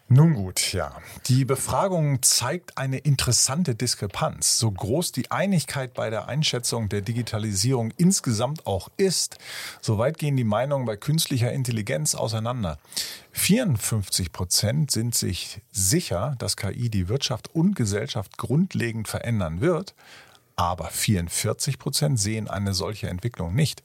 Nun 0.09 0.35
gut, 0.35 0.73
ja. 0.75 0.95
Die 1.27 1.45
Befragung 1.45 2.23
zeigt 2.23 2.77
eine 2.77 2.99
interessante 2.99 3.75
Diskrepanz. 3.75 4.59
So 4.59 4.71
groß 4.71 5.13
die 5.13 5.31
Einigkeit 5.31 5.95
bei 5.95 6.11
der 6.11 6.29
Einschätzung 6.29 6.91
der 6.91 7.01
Digitalisierung 7.01 7.93
insgesamt 7.97 8.67
auch 8.67 8.91
ist, 8.99 9.39
so 9.81 9.97
weit 9.97 10.19
gehen 10.19 10.37
die 10.37 10.45
Meinungen 10.45 10.85
bei 10.85 10.97
künstlicher 10.97 11.53
Intelligenz 11.53 12.15
auseinander. 12.15 12.79
54 13.33 14.33
Prozent 14.33 14.91
sind 14.91 15.15
sich 15.15 15.63
sicher, 15.71 16.35
dass 16.39 16.59
KI 16.59 16.91
die 16.91 17.09
Wirtschaft 17.09 17.55
und 17.55 17.75
Gesellschaft 17.75 18.37
grundlegend 18.37 19.09
verändern 19.09 19.63
wird 19.63 19.95
aber 20.71 20.87
44 20.87 21.79
Prozent 21.79 22.21
sehen 22.21 22.49
eine 22.49 22.73
solche 22.75 23.09
Entwicklung 23.09 23.55
nicht. 23.55 23.83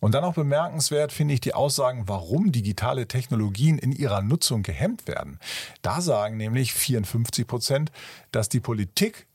Und 0.00 0.14
dann 0.14 0.24
auch 0.24 0.34
bemerkenswert 0.34 1.12
finde 1.12 1.34
ich 1.34 1.40
die 1.40 1.54
Aussagen, 1.54 2.04
warum 2.06 2.52
digitale 2.52 3.08
Technologien 3.08 3.78
in 3.78 3.92
ihrer 3.92 4.22
Nutzung 4.22 4.62
gehemmt 4.62 5.06
werden. 5.08 5.38
Da 5.82 6.00
sagen 6.00 6.36
nämlich 6.36 6.72
54 6.72 7.46
Prozent, 7.46 7.92
dass 8.32 8.48
die 8.48 8.60
Politik 8.60 9.27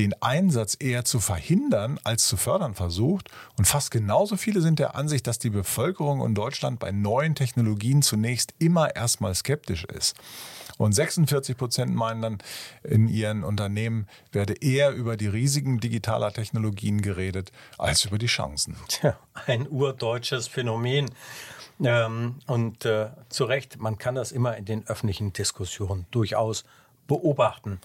den 0.00 0.14
Einsatz 0.22 0.78
eher 0.80 1.04
zu 1.04 1.20
verhindern 1.20 2.00
als 2.04 2.26
zu 2.26 2.38
fördern 2.38 2.74
versucht. 2.74 3.30
Und 3.58 3.66
fast 3.66 3.90
genauso 3.90 4.38
viele 4.38 4.62
sind 4.62 4.78
der 4.78 4.94
Ansicht, 4.94 5.26
dass 5.26 5.38
die 5.38 5.50
Bevölkerung 5.50 6.24
in 6.24 6.34
Deutschland 6.34 6.78
bei 6.78 6.90
neuen 6.90 7.34
Technologien 7.34 8.00
zunächst 8.00 8.54
immer 8.58 8.96
erstmal 8.96 9.34
skeptisch 9.34 9.84
ist. 9.84 10.16
Und 10.78 10.94
46 10.94 11.54
Prozent 11.54 11.94
meinen 11.94 12.22
dann, 12.22 12.38
in 12.82 13.08
ihren 13.08 13.44
Unternehmen 13.44 14.06
werde 14.32 14.54
eher 14.54 14.92
über 14.92 15.18
die 15.18 15.26
Risiken 15.26 15.80
digitaler 15.80 16.32
Technologien 16.32 17.02
geredet, 17.02 17.52
als 17.76 18.06
über 18.06 18.16
die 18.16 18.26
Chancen. 18.26 18.76
Tja, 18.88 19.18
ein 19.46 19.68
urdeutsches 19.68 20.48
Phänomen. 20.48 21.10
Ähm, 21.82 22.36
und 22.46 22.86
äh, 22.86 23.10
zu 23.28 23.44
Recht, 23.44 23.78
man 23.78 23.98
kann 23.98 24.14
das 24.14 24.32
immer 24.32 24.56
in 24.56 24.64
den 24.64 24.86
öffentlichen 24.86 25.34
Diskussionen 25.34 26.06
durchaus 26.10 26.64
beobachten. 27.06 27.80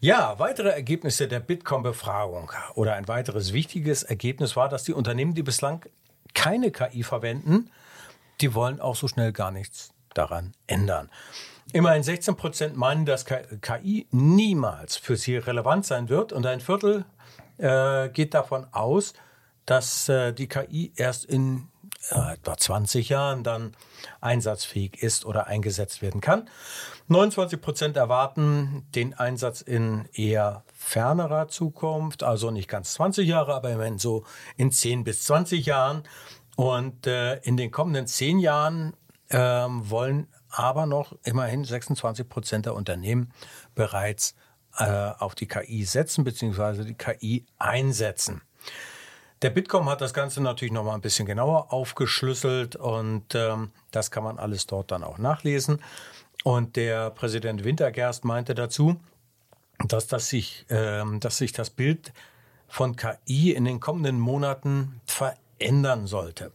Ja, 0.00 0.38
weitere 0.38 0.68
Ergebnisse 0.68 1.26
der 1.26 1.40
Bitkom-Befragung 1.40 2.52
oder 2.74 2.94
ein 2.94 3.08
weiteres 3.08 3.52
wichtiges 3.52 4.04
Ergebnis 4.04 4.54
war, 4.54 4.68
dass 4.68 4.84
die 4.84 4.92
Unternehmen, 4.92 5.34
die 5.34 5.42
bislang 5.42 5.84
keine 6.34 6.70
KI 6.70 7.02
verwenden, 7.02 7.70
die 8.40 8.54
wollen 8.54 8.80
auch 8.80 8.94
so 8.94 9.08
schnell 9.08 9.32
gar 9.32 9.50
nichts 9.50 9.92
daran 10.14 10.52
ändern. 10.68 11.10
Immerhin 11.72 12.04
16 12.04 12.36
Prozent 12.36 12.76
meinen, 12.76 13.06
dass 13.06 13.24
KI 13.24 14.06
niemals 14.12 14.96
für 14.96 15.16
sie 15.16 15.36
relevant 15.36 15.84
sein 15.84 16.08
wird 16.08 16.32
und 16.32 16.46
ein 16.46 16.60
Viertel 16.60 17.04
äh, 17.58 18.08
geht 18.08 18.34
davon 18.34 18.68
aus, 18.70 19.14
dass 19.66 20.08
äh, 20.08 20.32
die 20.32 20.46
KI 20.46 20.92
erst 20.94 21.24
in 21.24 21.68
äh, 22.10 22.34
etwa 22.34 22.56
20 22.56 23.08
Jahren 23.08 23.42
dann 23.42 23.72
einsatzfähig 24.20 25.02
ist 25.02 25.24
oder 25.24 25.46
eingesetzt 25.46 26.02
werden 26.02 26.20
kann. 26.20 26.48
29 27.08 27.60
Prozent 27.60 27.96
erwarten 27.96 28.86
den 28.94 29.14
Einsatz 29.14 29.60
in 29.60 30.08
eher 30.12 30.64
fernerer 30.72 31.48
Zukunft, 31.48 32.22
also 32.22 32.50
nicht 32.50 32.68
ganz 32.68 32.94
20 32.94 33.26
Jahre, 33.26 33.54
aber 33.54 33.70
immerhin 33.70 33.98
so 33.98 34.24
in 34.56 34.70
10 34.70 35.04
bis 35.04 35.24
20 35.24 35.66
Jahren. 35.66 36.02
Und 36.56 37.06
äh, 37.06 37.36
in 37.38 37.56
den 37.56 37.70
kommenden 37.70 38.06
10 38.06 38.38
Jahren 38.40 38.94
ähm, 39.30 39.88
wollen 39.90 40.28
aber 40.50 40.86
noch 40.86 41.14
immerhin 41.24 41.64
26 41.64 42.28
Prozent 42.28 42.66
der 42.66 42.74
Unternehmen 42.74 43.32
bereits 43.74 44.34
äh, 44.76 45.10
auf 45.18 45.34
die 45.34 45.46
KI 45.46 45.84
setzen 45.84 46.24
bzw. 46.24 46.84
die 46.84 46.94
KI 46.94 47.46
einsetzen. 47.58 48.42
Der 49.42 49.50
Bitkom 49.50 49.88
hat 49.88 50.00
das 50.00 50.14
Ganze 50.14 50.42
natürlich 50.42 50.72
noch 50.72 50.82
mal 50.84 50.94
ein 50.94 51.00
bisschen 51.00 51.26
genauer 51.26 51.72
aufgeschlüsselt 51.72 52.74
und 52.74 53.34
ähm, 53.36 53.70
das 53.92 54.10
kann 54.10 54.24
man 54.24 54.38
alles 54.38 54.66
dort 54.66 54.90
dann 54.90 55.04
auch 55.04 55.18
nachlesen. 55.18 55.80
Und 56.42 56.74
der 56.74 57.10
Präsident 57.10 57.62
Wintergerst 57.62 58.24
meinte 58.24 58.54
dazu, 58.56 59.00
dass, 59.86 60.08
das 60.08 60.28
sich, 60.28 60.66
ähm, 60.70 61.20
dass 61.20 61.38
sich 61.38 61.52
das 61.52 61.70
Bild 61.70 62.12
von 62.66 62.96
KI 62.96 63.52
in 63.52 63.64
den 63.64 63.78
kommenden 63.78 64.18
Monaten 64.18 65.00
verändern 65.06 66.06
sollte. 66.06 66.52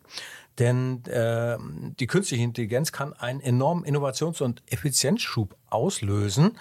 Denn 0.60 1.04
äh, 1.06 1.58
die 2.00 2.08
künstliche 2.08 2.44
Intelligenz 2.44 2.92
kann 2.92 3.14
einen 3.14 3.40
enormen 3.40 3.86
Innovations- 3.86 4.42
und 4.42 4.62
Effizienzschub 4.68 5.56
auslösen. 5.70 6.58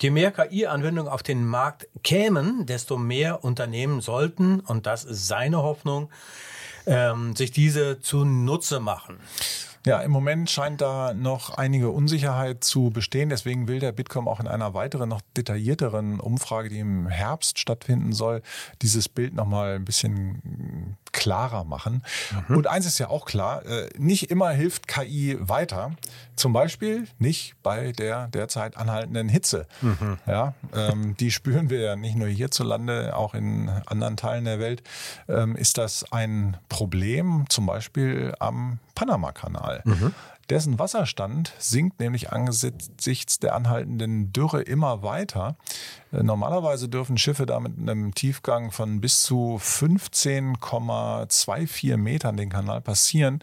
Je 0.00 0.10
mehr 0.10 0.30
KI-Anwendungen 0.30 1.12
auf 1.12 1.22
den 1.22 1.46
Markt 1.46 1.86
kämen, 2.02 2.64
desto 2.64 2.96
mehr 2.96 3.44
Unternehmen 3.44 4.00
sollten, 4.00 4.60
und 4.60 4.86
das 4.86 5.04
ist 5.04 5.28
seine 5.28 5.62
Hoffnung, 5.62 6.08
ähm, 6.86 7.36
sich 7.36 7.50
diese 7.50 8.00
zunutze 8.00 8.80
machen. 8.80 9.18
Ja, 9.86 10.00
im 10.00 10.10
Moment 10.10 10.50
scheint 10.50 10.82
da 10.82 11.14
noch 11.14 11.54
einige 11.56 11.90
Unsicherheit 11.90 12.62
zu 12.62 12.90
bestehen. 12.90 13.30
Deswegen 13.30 13.66
will 13.66 13.80
der 13.80 13.92
Bitkom 13.92 14.28
auch 14.28 14.38
in 14.38 14.46
einer 14.46 14.74
weiteren, 14.74 15.08
noch 15.08 15.22
detaillierteren 15.36 16.20
Umfrage, 16.20 16.68
die 16.68 16.80
im 16.80 17.06
Herbst 17.06 17.58
stattfinden 17.58 18.12
soll, 18.12 18.42
dieses 18.82 19.08
Bild 19.08 19.34
nochmal 19.34 19.76
ein 19.76 19.84
bisschen 19.86 20.96
klarer 21.12 21.64
machen. 21.64 22.02
Mhm. 22.48 22.56
Und 22.58 22.66
eins 22.66 22.84
ist 22.86 22.98
ja 22.98 23.08
auch 23.08 23.24
klar, 23.24 23.64
äh, 23.64 23.88
nicht 23.96 24.30
immer 24.30 24.50
hilft 24.50 24.86
KI 24.86 25.36
weiter. 25.40 25.92
Zum 26.36 26.52
Beispiel 26.52 27.06
nicht 27.18 27.54
bei 27.62 27.92
der 27.92 28.28
derzeit 28.28 28.76
anhaltenden 28.76 29.28
Hitze. 29.28 29.66
Mhm. 29.80 30.18
Ja, 30.26 30.54
ähm, 30.74 31.16
die 31.18 31.30
spüren 31.30 31.70
wir 31.70 31.80
ja 31.80 31.96
nicht 31.96 32.16
nur 32.16 32.28
hierzulande, 32.28 33.16
auch 33.16 33.34
in 33.34 33.68
anderen 33.86 34.16
Teilen 34.16 34.44
der 34.44 34.58
Welt 34.58 34.82
ähm, 35.28 35.56
ist 35.56 35.78
das 35.78 36.10
ein 36.12 36.56
Problem, 36.68 37.46
zum 37.48 37.66
Beispiel 37.66 38.34
am 38.38 38.78
Panama-Kanal. 39.00 39.80
Mhm. 39.84 40.14
Dessen 40.50 40.78
Wasserstand 40.78 41.52
sinkt 41.58 41.98
nämlich 42.00 42.30
angesichts 42.32 43.38
der 43.38 43.54
anhaltenden 43.54 44.30
Dürre 44.30 44.60
immer 44.60 45.02
weiter. 45.02 45.56
Äh, 46.12 46.22
normalerweise 46.22 46.90
dürfen 46.90 47.16
Schiffe 47.16 47.46
da 47.46 47.60
mit 47.60 47.78
einem 47.78 48.14
Tiefgang 48.14 48.72
von 48.72 49.00
bis 49.00 49.22
zu 49.22 49.58
15,24 49.58 51.96
Metern 51.96 52.36
den 52.36 52.50
Kanal 52.50 52.82
passieren. 52.82 53.42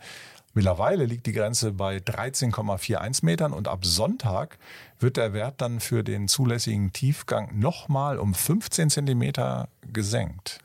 Mittlerweile 0.53 1.05
liegt 1.05 1.25
die 1.25 1.33
Grenze 1.33 1.71
bei 1.71 1.97
13,41 1.97 3.25
Metern 3.25 3.51
und 3.51 3.67
ab 3.67 3.83
Sonntag 3.83 4.59
wird 4.99 5.17
der 5.17 5.33
Wert 5.33 5.59
dann 5.59 5.79
für 5.79 6.03
den 6.03 6.27
zulässigen 6.27 6.93
Tiefgang 6.93 7.57
nochmal 7.57 8.19
um 8.19 8.35
15 8.35 8.91
Zentimeter 8.91 9.69
gesenkt. 9.91 10.59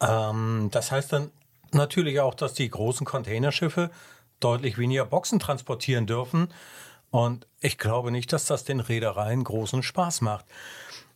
Ähm, 0.00 0.70
das 0.72 0.90
heißt 0.90 1.12
dann 1.12 1.30
natürlich 1.70 2.18
auch, 2.18 2.34
dass 2.34 2.54
die 2.54 2.68
großen 2.68 3.06
Containerschiffe 3.06 3.92
deutlich 4.40 4.78
weniger 4.78 5.04
Boxen 5.04 5.38
transportieren 5.38 6.06
dürfen. 6.06 6.48
Und 7.10 7.46
ich 7.60 7.78
glaube 7.78 8.10
nicht, 8.10 8.32
dass 8.32 8.46
das 8.46 8.64
den 8.64 8.80
Reedereien 8.80 9.44
großen 9.44 9.82
Spaß 9.82 10.20
macht. 10.20 10.46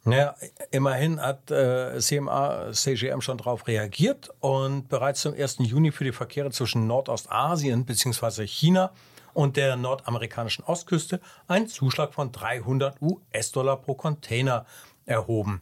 Naja, 0.05 0.37
immerhin 0.71 1.21
hat 1.21 1.51
äh, 1.51 1.99
CMA, 1.99 2.73
CGM 2.73 3.21
schon 3.21 3.37
darauf 3.37 3.67
reagiert 3.67 4.31
und 4.41 4.89
bereits 4.89 5.21
zum 5.23 5.35
1. 5.35 5.59
Juni 5.59 5.91
für 5.91 6.05
die 6.05 6.13
Verkehre 6.13 6.51
zwischen 6.51 6.87
Nordostasien 6.87 7.85
bzw. 7.85 8.47
China 8.47 8.93
und 9.35 9.57
der 9.57 9.77
nordamerikanischen 9.77 10.65
Ostküste 10.65 11.21
einen 11.47 11.69
Zuschlag 11.69 12.15
von 12.15 12.33
300 12.33 13.03
US-Dollar 13.03 13.77
pro 13.77 13.95
Container 13.95 14.67
erhoben. 15.05 15.61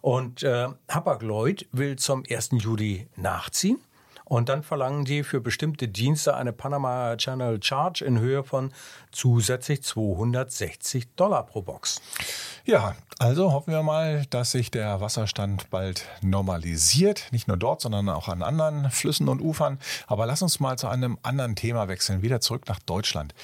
Und 0.00 0.42
äh, 0.42 0.68
Hapag-Lloyd 0.88 1.68
will 1.72 1.96
zum 1.96 2.24
1. 2.28 2.50
Juli 2.52 3.08
nachziehen 3.16 3.78
und 4.32 4.48
dann 4.48 4.62
verlangen 4.62 5.04
die 5.04 5.24
für 5.24 5.42
bestimmte 5.42 5.88
Dienste 5.88 6.34
eine 6.34 6.54
Panama 6.54 7.16
Channel 7.18 7.62
Charge 7.62 8.02
in 8.02 8.18
Höhe 8.18 8.42
von 8.42 8.72
zusätzlich 9.10 9.82
260 9.82 11.16
Dollar 11.16 11.44
pro 11.44 11.60
Box. 11.60 12.00
Ja, 12.64 12.94
also 13.18 13.52
hoffen 13.52 13.72
wir 13.72 13.82
mal, 13.82 14.24
dass 14.30 14.52
sich 14.52 14.70
der 14.70 15.02
Wasserstand 15.02 15.68
bald 15.68 16.06
normalisiert. 16.22 17.26
Nicht 17.30 17.46
nur 17.46 17.58
dort, 17.58 17.82
sondern 17.82 18.08
auch 18.08 18.28
an 18.28 18.42
anderen 18.42 18.90
Flüssen 18.90 19.28
und 19.28 19.42
Ufern. 19.42 19.78
Aber 20.06 20.24
lass 20.24 20.40
uns 20.40 20.60
mal 20.60 20.78
zu 20.78 20.88
einem 20.88 21.18
anderen 21.22 21.54
Thema 21.54 21.88
wechseln. 21.88 22.22
Wieder 22.22 22.40
zurück 22.40 22.68
nach 22.68 22.78
Deutschland. 22.78 23.34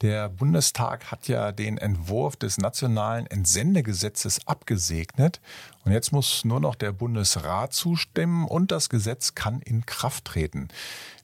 Der 0.00 0.28
Bundestag 0.28 1.10
hat 1.10 1.26
ja 1.26 1.50
den 1.50 1.76
Entwurf 1.76 2.36
des 2.36 2.58
nationalen 2.58 3.26
Entsendegesetzes 3.26 4.46
abgesegnet. 4.46 5.40
Und 5.84 5.92
jetzt 5.92 6.12
muss 6.12 6.44
nur 6.44 6.60
noch 6.60 6.74
der 6.74 6.92
Bundesrat 6.92 7.72
zustimmen 7.72 8.46
und 8.46 8.72
das 8.72 8.88
Gesetz 8.88 9.34
kann 9.34 9.60
in 9.62 9.86
Kraft 9.86 10.26
treten. 10.26 10.35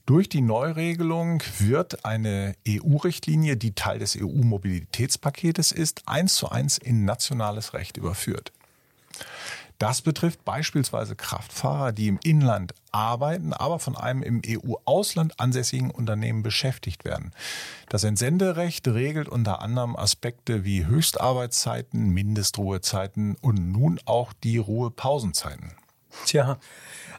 Durch 0.05 0.27
die 0.27 0.41
Neuregelung 0.41 1.41
wird 1.59 2.03
eine 2.03 2.55
EU-Richtlinie, 2.67 3.55
die 3.55 3.73
Teil 3.73 3.99
des 3.99 4.17
EU-Mobilitätspaketes 4.19 5.71
ist, 5.71 6.07
eins 6.07 6.35
zu 6.35 6.49
eins 6.49 6.77
in 6.77 7.05
nationales 7.05 7.73
Recht 7.73 7.95
überführt. 7.95 8.51
Das 9.79 10.01
betrifft 10.01 10.45
beispielsweise 10.45 11.15
Kraftfahrer, 11.15 11.91
die 11.91 12.07
im 12.07 12.19
Inland 12.23 12.73
arbeiten, 12.91 13.53
aber 13.53 13.79
von 13.79 13.97
einem 13.97 14.23
im 14.23 14.41
EU-Ausland 14.45 15.39
ansässigen 15.39 15.91
Unternehmen 15.91 16.43
beschäftigt 16.43 17.05
werden. 17.05 17.31
Das 17.89 18.03
Entsenderecht 18.03 18.87
regelt 18.87 19.27
unter 19.27 19.61
anderem 19.61 19.95
Aspekte 19.95 20.63
wie 20.63 20.85
Höchstarbeitszeiten, 20.85 22.09
Mindestruhezeiten 22.09 23.35
und 23.41 23.71
nun 23.71 23.99
auch 24.05 24.31
die 24.33 24.57
Ruhepausenzeiten. 24.57 25.71
Tja, 26.25 26.57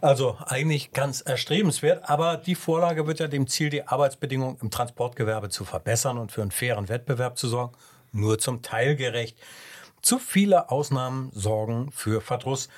also 0.01 0.37
eigentlich 0.47 0.93
ganz 0.93 1.21
erstrebenswert, 1.21 2.09
aber 2.09 2.37
die 2.37 2.55
Vorlage 2.55 3.07
wird 3.07 3.21
ja 3.21 3.29
dem 3.29 3.47
Ziel, 3.47 3.71
die 3.71 3.87
Arbeitsbedingungen 3.87 4.59
im 4.61 4.71
Transportgewerbe 4.71 5.49
zu 5.49 5.65
verbessern 5.65 6.19
und 6.19 6.33
für 6.33 6.43
einen 6.43 6.51
fairen 6.51 6.89
Wettbewerb 6.89 7.39
zu 7.39 7.49
sorgen, 7.49 7.75
nur 8.13 8.39
zum 8.39 8.63
Teil 8.63 8.97
gerecht. 8.97 9.39
Zu 10.03 10.19
viele 10.19 10.71
Ausnahmen 10.71 11.31
sorgen 11.33 11.91
für 11.91 12.21
Verdruss. 12.21 12.69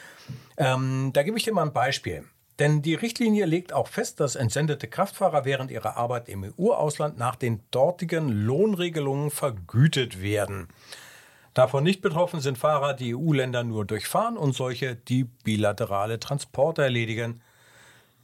Ähm, 0.57 1.11
da 1.13 1.23
gebe 1.25 1.37
ich 1.37 1.45
dir 1.45 1.53
mal 1.53 1.63
ein 1.63 1.73
Beispiel. 1.73 2.25
Denn 2.59 2.81
die 2.81 2.95
Richtlinie 2.95 3.45
legt 3.45 3.73
auch 3.73 3.89
fest, 3.89 4.21
dass 4.21 4.35
entsendete 4.35 4.89
Kraftfahrer 4.89 5.45
während 5.45 5.71
ihrer 5.71 5.97
Arbeit 5.97 6.29
im 6.29 6.45
EU-Ausland 6.45 7.19
nach 7.19 7.37
den 7.37 7.63
dortigen 7.71 8.29
Lohnregelungen 8.29 9.31
vergütet 9.31 10.23
werden. 10.23 10.69
Davon 11.57 11.85
nicht 11.85 12.03
betroffen 12.03 12.41
sind 12.41 12.59
Fahrer, 12.59 12.93
die 12.93 13.17
EU-Länder 13.17 13.65
nur 13.65 13.87
durchfahren 13.87 14.37
und 14.37 14.55
solche, 14.55 14.95
die 14.95 15.25
bilaterale 15.25 16.21
Transporte 16.21 16.83
erledigen. 16.83 17.41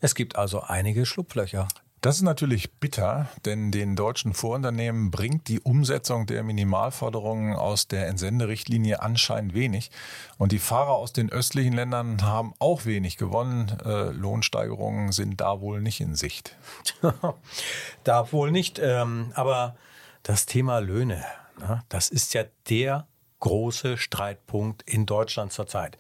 Es 0.01 0.15
gibt 0.15 0.37
also 0.37 0.61
einige 0.61 1.07
Schlupflöcher. 1.07 1.67
Das 2.03 2.17
ist 2.17 2.25
natürlich 2.25 2.75
bitter, 2.75 3.29
denn 3.47 3.73
den 3.73 3.97
deutschen 3.97 4.35
Vorunternehmen 4.35 5.11
bringt 5.11 5.49
die 5.49 5.61
Umsetzung 5.61 6.27
der 6.27 6.43
Minimalforderungen 6.43 7.57
aus 7.57 7.89
der 7.89 8.07
Entsenderichtlinie 8.09 9.01
anscheinend 9.01 9.55
wenig. 9.55 9.91
Und 10.37 10.53
die 10.53 10.59
Fahrer 10.59 10.93
aus 10.93 11.15
den 11.15 11.33
östlichen 11.33 11.73
Ländern 11.73 12.21
haben 12.21 12.53
auch 12.59 12.85
wenig 12.85 13.17
gewonnen. 13.17 13.79
Äh, 13.83 14.11
Lohnsteigerungen 14.11 15.11
sind 15.11 15.41
da 15.41 15.63
wohl 15.63 15.81
nicht 15.81 16.03
in 16.03 16.17
Sicht. 16.17 16.55
da 18.05 18.31
wohl 18.31 18.51
nicht. 18.51 18.79
Ähm, 18.79 19.33
aber 19.35 19.75
das 20.23 20.45
Thema 20.45 20.81
Löhne, 20.81 21.25
ne, 21.59 21.83
das 21.89 22.11
ist 22.11 22.35
ja 22.35 22.45
der 22.69 23.07
große 23.43 23.99
Streitpunkt 23.99 24.83
in 24.89 25.05
Deutschland 25.05 25.53
zurzeit. 25.53 25.99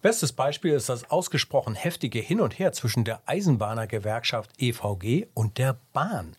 Bestes 0.00 0.32
Beispiel 0.32 0.72
ist 0.72 0.88
das 0.88 1.10
ausgesprochen 1.10 1.74
heftige 1.74 2.20
Hin 2.20 2.40
und 2.40 2.58
Her 2.58 2.72
zwischen 2.72 3.04
der 3.04 3.20
Eisenbahnergewerkschaft 3.26 4.50
EVG 4.56 5.26
und 5.34 5.58
der 5.58 5.78
Bahn. 5.92 6.36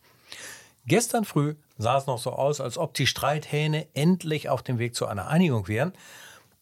Gestern 0.87 1.25
früh 1.25 1.55
sah 1.77 1.97
es 1.97 2.07
noch 2.07 2.17
so 2.17 2.31
aus, 2.31 2.59
als 2.59 2.79
ob 2.79 2.95
die 2.95 3.05
Streithähne 3.05 3.87
endlich 3.93 4.49
auf 4.49 4.63
dem 4.63 4.79
Weg 4.79 4.95
zu 4.95 5.05
einer 5.05 5.27
Einigung 5.27 5.67
wären. 5.67 5.93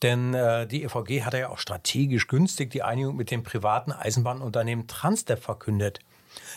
Denn 0.02 0.34
äh, 0.34 0.68
die 0.68 0.84
EVG 0.84 1.24
hatte 1.24 1.40
ja 1.40 1.50
auch 1.50 1.58
strategisch 1.58 2.28
günstig 2.28 2.72
die 2.72 2.84
Einigung 2.84 3.16
mit 3.16 3.32
dem 3.32 3.44
privaten 3.44 3.92
Eisenbahnunternehmen 3.92 4.88
Transdev 4.88 5.42
verkündet. 5.42 6.00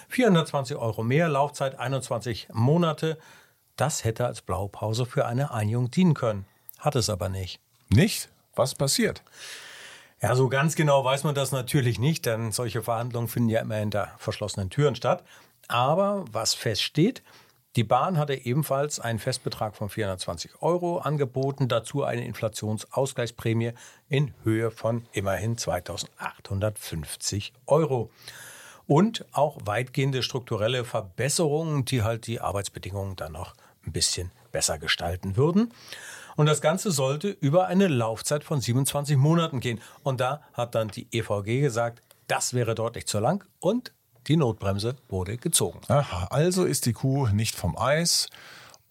420 0.09 0.77
Euro 0.77 1.05
mehr, 1.05 1.29
Laufzeit 1.29 1.79
21 1.79 2.49
Monate. 2.53 3.19
Das 3.77 4.05
hätte 4.05 4.27
als 4.27 4.43
Blaupause 4.43 5.07
für 5.07 5.27
eine 5.27 5.53
Einigung 5.53 5.91
dienen 5.91 6.15
können. 6.15 6.47
Hat 6.83 6.97
es 6.97 7.09
aber 7.09 7.29
nicht. 7.29 7.61
Nicht? 7.91 8.29
Was 8.57 8.75
passiert? 8.75 9.23
Ja, 10.21 10.35
so 10.35 10.49
ganz 10.49 10.75
genau 10.75 11.05
weiß 11.05 11.23
man 11.23 11.37
das 11.37 11.53
natürlich 11.53 12.01
nicht, 12.01 12.27
denn 12.27 12.51
solche 12.51 12.83
Verhandlungen 12.83 13.29
finden 13.29 13.51
ja 13.51 13.61
immer 13.61 13.77
hinter 13.77 14.11
verschlossenen 14.19 14.69
Türen 14.69 14.97
statt. 14.97 15.23
Aber 15.69 16.25
was 16.33 16.55
feststeht, 16.55 17.23
die 17.77 17.85
Bahn 17.85 18.19
hatte 18.19 18.35
ebenfalls 18.35 18.99
einen 18.99 19.21
Festbetrag 19.21 19.77
von 19.77 19.91
420 19.91 20.61
Euro 20.61 20.99
angeboten, 20.99 21.69
dazu 21.69 22.03
eine 22.03 22.27
Inflationsausgleichsprämie 22.27 23.75
in 24.09 24.35
Höhe 24.43 24.73
von 24.73 25.07
immerhin 25.13 25.57
2850 25.57 27.53
Euro. 27.67 28.11
Und 28.89 29.25
auch 29.31 29.59
weitgehende 29.65 30.25
strukturelle 30.25 30.85
Verbesserungen, 30.85 31.85
die 31.85 32.03
halt 32.03 32.27
die 32.27 32.41
Arbeitsbedingungen 32.41 33.15
dann 33.15 33.31
noch 33.33 33.55
ein 33.87 33.93
bisschen 33.93 34.33
besser 34.51 34.79
gestalten 34.79 35.37
würden. 35.37 35.73
Und 36.43 36.47
das 36.47 36.61
Ganze 36.61 36.91
sollte 36.91 37.29
über 37.29 37.69
eine 37.69 37.87
Laufzeit 37.87 38.43
von 38.43 38.61
27 38.61 39.17
Monaten 39.17 39.61
gehen. 39.61 39.81
Und 40.03 40.19
da 40.19 40.43
hat 40.55 40.75
dann 40.75 40.89
die 40.89 41.07
EVG 41.13 41.61
gesagt, 41.61 42.03
das 42.27 42.53
wäre 42.53 42.75
deutlich 42.75 43.07
zu 43.07 43.21
lang 43.21 43.45
und 43.61 43.93
die 44.27 44.37
Notbremse 44.37 44.97
wurde 45.09 45.37
gezogen. 45.37 45.83
Aha, 45.87 46.27
also 46.31 46.65
ist 46.65 46.87
die 46.87 46.95
Kuh 46.95 47.29
nicht 47.29 47.55
vom 47.55 47.79
Eis. 47.79 48.29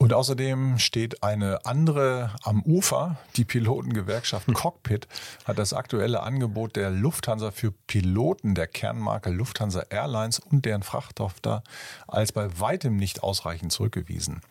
Und 0.01 0.13
außerdem 0.13 0.79
steht 0.79 1.21
eine 1.21 1.63
andere 1.63 2.31
am 2.41 2.63
Ufer. 2.63 3.17
Die 3.35 3.45
Pilotengewerkschaft. 3.45 4.47
Cockpit 4.51 5.07
hat 5.45 5.59
das 5.59 5.73
aktuelle 5.73 6.23
Angebot 6.23 6.75
der 6.75 6.89
Lufthansa 6.89 7.51
für 7.51 7.71
Piloten 7.85 8.55
der 8.55 8.65
Kernmarke 8.65 9.29
Lufthansa 9.29 9.83
Airlines 9.91 10.39
und 10.39 10.65
deren 10.65 10.81
Frachttochter 10.81 11.61
als 12.07 12.31
bei 12.31 12.59
weitem 12.59 12.95
nicht 12.95 13.21
ausreichend 13.21 13.73
zurückgewiesen. 13.73 14.41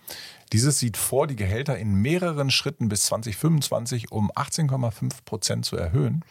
Dieses 0.53 0.81
sieht 0.81 0.97
vor, 0.97 1.29
die 1.29 1.37
Gehälter 1.37 1.79
in 1.79 1.95
mehreren 1.95 2.51
Schritten 2.51 2.89
bis 2.89 3.05
2025 3.05 4.11
um 4.11 4.33
18,5 4.33 5.25
Prozent 5.25 5.65
zu 5.65 5.77
erhöhen. 5.77 6.25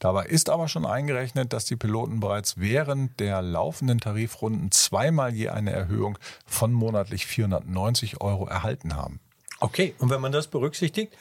Dabei 0.00 0.26
ist 0.26 0.50
aber 0.50 0.66
schon 0.66 0.84
eingerechnet, 0.84 1.52
dass 1.52 1.66
die 1.66 1.76
Piloten 1.76 2.18
bereits 2.18 2.58
während 2.58 3.20
der 3.20 3.42
laufenden 3.42 4.00
Tarifrunden 4.00 4.72
zweimal 4.72 5.34
je 5.34 5.50
eine 5.50 5.70
Erhöhung 5.70 6.18
von 6.46 6.72
monatlich 6.72 7.26
490 7.26 8.20
Euro 8.20 8.46
erhalten 8.46 8.59
haben. 8.94 9.20
Okay, 9.60 9.94
und 9.98 10.10
wenn 10.10 10.20
man 10.20 10.32
das 10.32 10.46
berücksichtigt, 10.46 11.16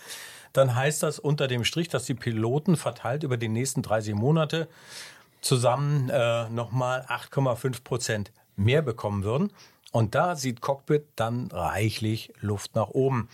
dann 0.53 0.75
heißt 0.75 1.03
das 1.03 1.19
unter 1.19 1.47
dem 1.47 1.63
Strich, 1.63 1.89
dass 1.89 2.05
die 2.05 2.13
Piloten 2.13 2.75
verteilt 2.75 3.23
über 3.23 3.37
die 3.37 3.49
nächsten 3.49 3.81
30 3.81 4.15
Monate 4.15 4.67
zusammen 5.41 6.09
äh, 6.09 6.49
nochmal 6.49 7.05
8,5 7.07 7.83
Prozent 7.83 8.31
mehr 8.55 8.81
bekommen 8.81 9.23
würden. 9.23 9.51
Und 9.91 10.15
da 10.15 10.35
sieht 10.35 10.61
Cockpit 10.61 11.05
dann 11.15 11.47
reichlich 11.47 12.31
Luft 12.41 12.75
nach 12.75 12.89
oben. 12.89 13.29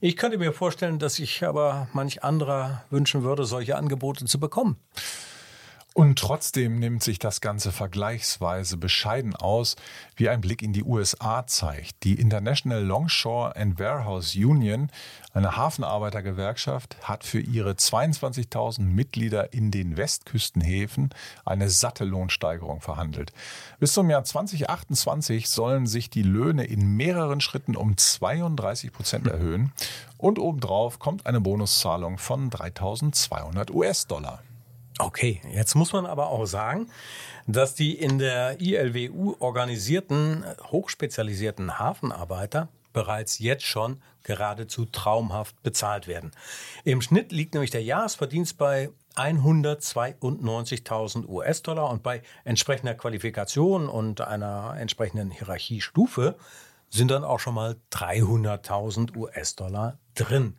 Ich 0.00 0.16
könnte 0.16 0.38
mir 0.38 0.52
vorstellen, 0.52 0.98
dass 0.98 1.16
sich 1.16 1.44
aber 1.44 1.88
manch 1.92 2.22
anderer 2.22 2.84
wünschen 2.90 3.24
würde, 3.24 3.44
solche 3.44 3.76
Angebote 3.76 4.24
zu 4.24 4.40
bekommen. 4.40 4.76
Und 5.94 6.18
trotzdem 6.18 6.78
nimmt 6.78 7.02
sich 7.02 7.18
das 7.18 7.40
Ganze 7.40 7.72
vergleichsweise 7.72 8.76
bescheiden 8.76 9.34
aus, 9.34 9.74
wie 10.14 10.28
ein 10.28 10.40
Blick 10.40 10.62
in 10.62 10.72
die 10.72 10.84
USA 10.84 11.46
zeigt. 11.46 12.04
Die 12.04 12.14
International 12.14 12.84
Longshore 12.84 13.56
and 13.56 13.80
Warehouse 13.80 14.36
Union, 14.36 14.90
eine 15.32 15.56
Hafenarbeitergewerkschaft, 15.56 16.96
hat 17.02 17.24
für 17.24 17.40
ihre 17.40 17.72
22.000 17.72 18.82
Mitglieder 18.82 19.52
in 19.52 19.72
den 19.72 19.96
Westküstenhäfen 19.96 21.10
eine 21.44 21.68
satte 21.68 22.04
Lohnsteigerung 22.04 22.80
verhandelt. 22.80 23.32
Bis 23.80 23.92
zum 23.92 24.08
Jahr 24.08 24.22
2028 24.22 25.48
sollen 25.48 25.86
sich 25.86 26.10
die 26.10 26.22
Löhne 26.22 26.64
in 26.64 26.96
mehreren 26.96 27.40
Schritten 27.40 27.74
um 27.74 27.96
32 27.96 28.92
Prozent 28.92 29.26
erhöhen 29.26 29.72
und 30.16 30.38
obendrauf 30.38 31.00
kommt 31.00 31.26
eine 31.26 31.40
Bonuszahlung 31.40 32.18
von 32.18 32.50
3.200 32.50 33.72
US-Dollar. 33.72 34.42
Okay, 34.98 35.40
jetzt 35.52 35.76
muss 35.76 35.92
man 35.92 36.06
aber 36.06 36.28
auch 36.28 36.44
sagen, 36.44 36.90
dass 37.46 37.76
die 37.76 37.96
in 37.96 38.18
der 38.18 38.60
ILWU 38.60 39.36
organisierten, 39.38 40.44
hochspezialisierten 40.70 41.78
Hafenarbeiter 41.78 42.68
bereits 42.92 43.38
jetzt 43.38 43.64
schon 43.64 44.02
geradezu 44.24 44.86
traumhaft 44.86 45.62
bezahlt 45.62 46.08
werden. 46.08 46.32
Im 46.82 47.00
Schnitt 47.00 47.30
liegt 47.30 47.54
nämlich 47.54 47.70
der 47.70 47.84
Jahresverdienst 47.84 48.58
bei 48.58 48.90
192.000 49.14 51.28
US-Dollar 51.28 51.88
und 51.90 52.02
bei 52.02 52.22
entsprechender 52.44 52.94
Qualifikation 52.94 53.88
und 53.88 54.20
einer 54.20 54.74
entsprechenden 54.78 55.30
Hierarchiestufe 55.30 56.34
sind 56.90 57.10
dann 57.10 57.22
auch 57.22 57.38
schon 57.38 57.54
mal 57.54 57.76
300.000 57.92 59.16
US-Dollar 59.16 59.98
drin. 60.14 60.56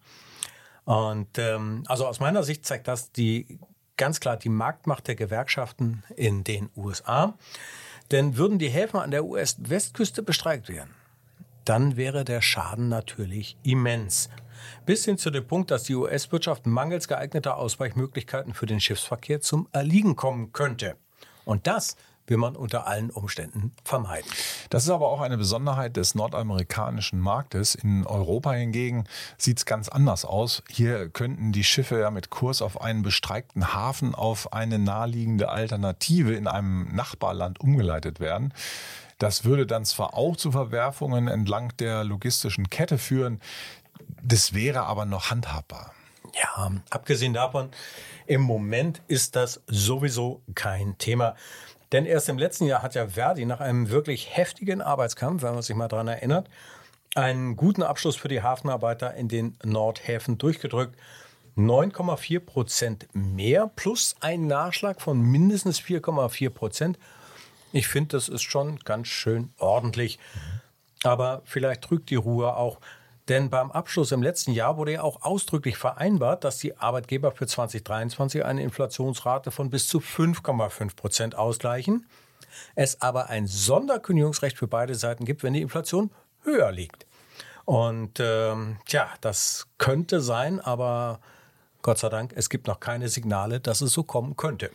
Und 0.86 1.38
ähm, 1.38 1.84
also 1.88 2.08
aus 2.08 2.20
meiner 2.20 2.42
Sicht 2.44 2.66
zeigt 2.66 2.88
das 2.88 3.12
die 3.12 3.60
ganz 4.00 4.20
klar 4.20 4.38
die 4.38 4.50
Marktmacht 4.50 5.08
der 5.08 5.16
Gewerkschaften 5.16 6.04
in 6.16 6.44
den 6.44 6.70
USA. 6.76 7.38
Denn 8.10 8.38
würden 8.38 8.58
die 8.58 8.70
Häfen 8.70 9.00
an 9.00 9.12
der 9.12 9.26
US-Westküste 9.26 10.24
bestreikt 10.24 10.70
werden, 10.70 10.96
dann 11.66 11.98
wäre 11.98 12.26
der 12.26 12.42
Schaden 12.42 12.90
natürlich 12.90 13.58
immens. 13.62 14.30
Bis 14.86 15.06
hin 15.06 15.20
zu 15.20 15.30
dem 15.30 15.46
Punkt, 15.46 15.70
dass 15.70 15.84
die 15.84 15.96
US-Wirtschaft 15.96 16.66
mangels 16.66 17.08
geeigneter 17.08 17.58
Ausweichmöglichkeiten 17.58 18.54
für 18.54 18.66
den 18.66 18.80
Schiffsverkehr 18.80 19.42
zum 19.42 19.68
Erliegen 19.74 20.16
kommen 20.16 20.52
könnte. 20.54 20.96
Und 21.46 21.68
das 21.68 21.96
will 22.30 22.38
man 22.38 22.56
unter 22.56 22.88
allen 22.88 23.10
Umständen 23.10 23.72
vermeiden. 23.84 24.30
Das 24.70 24.84
ist 24.84 24.90
aber 24.90 25.08
auch 25.08 25.22
eine 25.22 25.38
Besonderheit 25.38 25.98
des 25.98 26.16
nordamerikanischen 26.16 27.20
Marktes. 27.20 27.76
In 27.76 28.06
Europa 28.06 28.52
hingegen 28.52 29.06
sieht 29.38 29.58
es 29.60 29.66
ganz 29.66 29.90
anders 29.90 30.26
aus. 30.26 30.64
Hier 30.70 31.10
könnten 31.10 31.52
die 31.52 31.64
Schiffe 31.64 32.00
ja 32.00 32.12
mit 32.12 32.30
Kurs 32.30 32.62
auf 32.62 32.82
einen 32.82 33.02
bestreikten 33.02 33.74
Hafen 33.74 34.16
auf 34.16 34.54
eine 34.54 34.80
naheliegende 34.80 35.50
Alternative 35.50 36.34
in 36.34 36.48
einem 36.48 36.96
Nachbarland 36.96 37.60
umgeleitet 37.60 38.20
werden. 38.20 38.54
Das 39.18 39.44
würde 39.44 39.66
dann 39.66 39.84
zwar 39.84 40.14
auch 40.14 40.38
zu 40.38 40.52
Verwerfungen 40.52 41.28
entlang 41.28 41.76
der 41.78 42.06
logistischen 42.06 42.70
Kette 42.70 42.98
führen, 42.98 43.42
das 44.24 44.54
wäre 44.54 44.84
aber 44.84 45.06
noch 45.06 45.30
handhabbar. 45.30 45.94
Ja, 46.36 46.72
abgesehen 46.90 47.34
davon, 47.34 47.70
im 48.28 48.42
Moment 48.42 49.02
ist 49.08 49.36
das 49.36 49.62
sowieso 49.68 50.42
kein 50.56 50.98
Thema. 50.98 51.36
Denn 51.92 52.06
erst 52.06 52.30
im 52.30 52.38
letzten 52.38 52.66
Jahr 52.66 52.84
hat 52.84 52.96
ja 52.96 53.08
Verdi 53.08 53.46
nach 53.46 53.60
einem 53.60 53.90
wirklich 53.90 54.36
heftigen 54.36 54.82
Arbeitskampf, 54.82 55.42
wenn 55.42 55.54
man 55.54 55.64
sich 55.64 55.76
mal 55.76 55.88
daran 55.88 56.08
erinnert, 56.08 56.48
einen 57.16 57.56
guten 57.56 57.82
Abschluss 57.82 58.16
für 58.16 58.28
die 58.28 58.44
Hafenarbeiter 58.44 59.16
in 59.16 59.28
den 59.28 59.58
Nordhäfen 59.64 60.38
durchgedrückt. 60.38 60.96
9,4 61.58 62.40
Prozent 62.40 63.08
mehr 63.14 63.70
plus 63.76 64.16
ein 64.22 64.48
Nachschlag 64.48 65.02
von 65.02 65.20
mindestens 65.20 65.80
4,4 65.82 66.50
Prozent. 66.52 67.00
Ich 67.72 67.88
finde, 67.88 68.18
das 68.18 68.30
ist 68.30 68.44
schon 68.44 68.80
ganz 68.80 69.08
schön 69.08 69.52
ordentlich. 69.58 70.20
Aber 71.04 71.42
vielleicht 71.46 71.82
trügt 71.82 72.10
die 72.12 72.16
Ruhe 72.16 72.56
auch, 72.56 72.80
Denn 73.30 73.52
beim 73.52 73.70
Abschluss 73.72 74.12
im 74.12 74.24
letzten 74.24 74.52
Jahr 74.52 74.78
wurde 74.78 74.94
ja 74.94 75.04
auch 75.04 75.22
ausdrücklich 75.22 75.78
vereinbart, 75.78 76.44
dass 76.44 76.58
die 76.58 76.76
Arbeitgeber 76.78 77.32
für 77.32 77.46
2023 77.46 78.44
eine 78.44 78.64
Inflationsrate 78.64 79.52
von 79.52 79.70
bis 79.70 79.88
zu 79.88 80.00
5,5 80.00 80.96
Prozent 80.96 81.36
ausgleichen. 81.36 82.08
Es 82.74 83.02
aber 83.02 83.30
ein 83.30 83.46
Sonderkündigungsrecht 83.46 84.58
für 84.58 84.68
beide 84.68 84.96
Seiten 84.96 85.26
gibt, 85.26 85.44
wenn 85.44 85.54
die 85.54 85.62
Inflation 85.62 86.10
höher 86.44 86.72
liegt. 86.72 87.06
Und 87.66 88.20
ähm, 88.20 88.78
tja, 88.88 89.08
das 89.22 89.68
könnte 89.78 90.22
sein, 90.22 90.60
aber 90.60 91.20
Gott 91.84 92.00
sei 92.00 92.10
Dank, 92.10 92.34
es 92.36 92.50
gibt 92.50 92.66
noch 92.66 92.80
keine 92.80 93.10
Signale, 93.10 93.60
dass 93.60 93.82
es 93.82 93.94
so 93.94 94.02
kommen 94.02 94.36
könnte. 94.36 94.72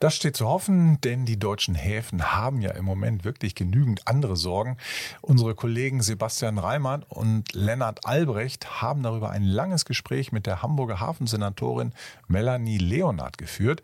Das 0.00 0.16
steht 0.16 0.34
zu 0.34 0.48
hoffen, 0.48 0.98
denn 1.02 1.26
die 1.26 1.38
deutschen 1.38 1.74
Häfen 1.74 2.32
haben 2.32 2.62
ja 2.62 2.70
im 2.70 2.86
Moment 2.86 3.22
wirklich 3.22 3.54
genügend 3.54 4.08
andere 4.08 4.34
Sorgen. 4.34 4.78
Unsere 5.20 5.54
Kollegen 5.54 6.00
Sebastian 6.00 6.56
Reimann 6.56 7.02
und 7.02 7.52
Lennart 7.52 8.06
Albrecht 8.06 8.80
haben 8.80 9.02
darüber 9.02 9.28
ein 9.28 9.44
langes 9.44 9.84
Gespräch 9.84 10.32
mit 10.32 10.46
der 10.46 10.62
Hamburger 10.62 11.00
Hafensenatorin 11.00 11.92
Melanie 12.28 12.78
Leonard 12.78 13.36
geführt. 13.36 13.82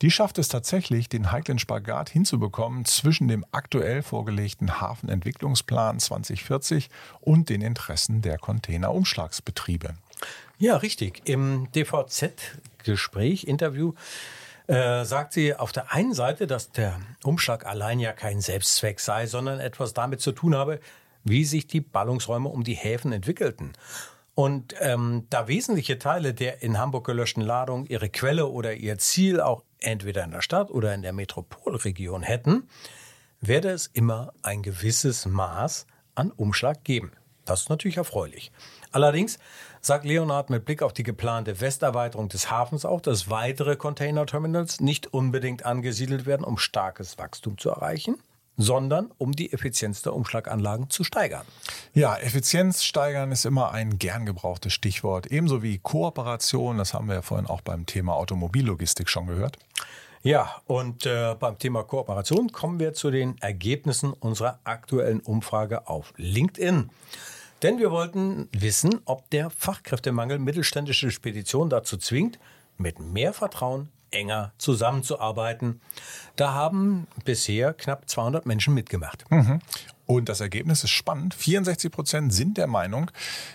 Die 0.00 0.10
schafft 0.10 0.38
es 0.38 0.48
tatsächlich, 0.48 1.10
den 1.10 1.32
heiklen 1.32 1.58
Spagat 1.58 2.08
hinzubekommen 2.08 2.86
zwischen 2.86 3.28
dem 3.28 3.44
aktuell 3.52 4.02
vorgelegten 4.02 4.80
Hafenentwicklungsplan 4.80 6.00
2040 6.00 6.88
und 7.20 7.50
den 7.50 7.60
Interessen 7.60 8.22
der 8.22 8.38
Containerumschlagsbetriebe. 8.38 9.92
Ja, 10.56 10.78
richtig. 10.78 11.20
Im 11.26 11.68
DVZ-Gespräch, 11.72 13.44
Interview, 13.44 13.92
äh, 14.68 15.04
sagt 15.04 15.32
sie 15.32 15.54
auf 15.54 15.72
der 15.72 15.92
einen 15.92 16.12
Seite, 16.12 16.46
dass 16.46 16.70
der 16.70 17.00
Umschlag 17.24 17.66
allein 17.66 17.98
ja 18.00 18.12
kein 18.12 18.40
Selbstzweck 18.40 19.00
sei, 19.00 19.26
sondern 19.26 19.60
etwas 19.60 19.94
damit 19.94 20.20
zu 20.20 20.32
tun 20.32 20.54
habe, 20.54 20.78
wie 21.24 21.44
sich 21.44 21.66
die 21.66 21.80
Ballungsräume 21.80 22.48
um 22.48 22.64
die 22.64 22.74
Häfen 22.74 23.12
entwickelten. 23.12 23.72
Und 24.34 24.74
ähm, 24.78 25.26
da 25.30 25.48
wesentliche 25.48 25.98
Teile 25.98 26.32
der 26.32 26.62
in 26.62 26.78
Hamburg 26.78 27.06
gelöschten 27.06 27.42
Ladung 27.42 27.86
ihre 27.86 28.08
Quelle 28.08 28.46
oder 28.46 28.74
ihr 28.74 28.98
Ziel 28.98 29.40
auch 29.40 29.64
entweder 29.80 30.22
in 30.22 30.30
der 30.30 30.42
Stadt 30.42 30.70
oder 30.70 30.94
in 30.94 31.02
der 31.02 31.12
Metropolregion 31.12 32.22
hätten, 32.22 32.68
werde 33.40 33.70
es 33.70 33.86
immer 33.86 34.32
ein 34.42 34.62
gewisses 34.62 35.26
Maß 35.26 35.86
an 36.14 36.30
Umschlag 36.30 36.84
geben. 36.84 37.12
Das 37.46 37.62
ist 37.62 37.70
natürlich 37.70 37.96
erfreulich. 37.96 38.52
Allerdings 38.92 39.38
sagt 39.80 40.04
Leonhard 40.04 40.50
mit 40.50 40.64
Blick 40.64 40.82
auf 40.82 40.92
die 40.92 41.02
geplante 41.02 41.60
Westerweiterung 41.60 42.28
des 42.28 42.50
Hafens 42.50 42.84
auch, 42.84 43.00
dass 43.00 43.30
weitere 43.30 43.76
Containerterminals 43.76 44.80
nicht 44.80 45.12
unbedingt 45.12 45.64
angesiedelt 45.64 46.26
werden, 46.26 46.44
um 46.44 46.58
starkes 46.58 47.18
Wachstum 47.18 47.58
zu 47.58 47.70
erreichen 47.70 48.16
sondern 48.58 49.10
um 49.16 49.32
die 49.32 49.52
Effizienz 49.52 50.02
der 50.02 50.12
Umschlaganlagen 50.14 50.90
zu 50.90 51.04
steigern. 51.04 51.46
Ja, 51.94 52.16
Effizienz 52.16 52.82
steigern 52.82 53.30
ist 53.32 53.46
immer 53.46 53.70
ein 53.70 53.98
gern 53.98 54.26
gebrauchtes 54.26 54.72
Stichwort, 54.72 55.28
ebenso 55.28 55.62
wie 55.62 55.78
Kooperation, 55.78 56.76
das 56.76 56.92
haben 56.92 57.06
wir 57.06 57.14
ja 57.14 57.22
vorhin 57.22 57.46
auch 57.46 57.60
beim 57.60 57.86
Thema 57.86 58.14
Automobillogistik 58.14 59.08
schon 59.08 59.28
gehört. 59.28 59.58
Ja, 60.22 60.56
und 60.66 61.06
äh, 61.06 61.36
beim 61.38 61.58
Thema 61.58 61.84
Kooperation 61.84 62.50
kommen 62.50 62.80
wir 62.80 62.92
zu 62.92 63.12
den 63.12 63.38
Ergebnissen 63.40 64.12
unserer 64.12 64.58
aktuellen 64.64 65.20
Umfrage 65.20 65.86
auf 65.86 66.12
LinkedIn. 66.16 66.90
Denn 67.62 67.78
wir 67.78 67.90
wollten 67.90 68.48
wissen, 68.52 69.00
ob 69.04 69.28
der 69.30 69.50
Fachkräftemangel 69.50 70.38
mittelständische 70.38 71.10
Speditionen 71.10 71.70
dazu 71.70 71.96
zwingt, 71.96 72.38
mit 72.76 73.00
mehr 73.00 73.32
Vertrauen 73.32 73.88
enger 74.10 74.52
zusammenzuarbeiten. 74.58 75.80
Da 76.36 76.52
haben 76.52 77.06
bisher 77.24 77.74
knapp 77.74 78.08
200 78.08 78.46
Menschen 78.46 78.74
mitgemacht. 78.74 79.24
Mhm. 79.30 79.60
Und 80.10 80.30
das 80.30 80.40
Ergebnis 80.40 80.84
ist 80.84 80.90
spannend. 80.90 81.34
64 81.34 81.92
Prozent 81.92 82.32
sind 82.32 82.56
der 82.56 82.66
Meinung, 82.66 83.10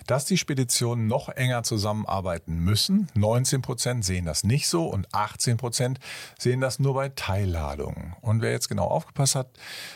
dass 0.05 0.25
die 0.25 0.37
Speditionen 0.37 1.07
noch 1.07 1.29
enger 1.29 1.63
zusammenarbeiten 1.63 2.59
müssen. 2.59 3.07
19 3.15 3.63
Prozent 3.63 4.05
sehen 4.05 4.25
das 4.25 4.43
nicht 4.43 4.67
so 4.67 4.85
und 4.85 5.11
18 5.15 5.57
Prozent 5.57 5.99
sehen 6.37 6.61
das 6.61 6.77
nur 6.77 6.93
bei 6.93 7.09
Teilladungen. 7.09 8.15
Und 8.21 8.43
wer 8.43 8.51
jetzt 8.51 8.69
genau 8.69 8.85
aufgepasst 8.85 9.33
hat, 9.33 9.49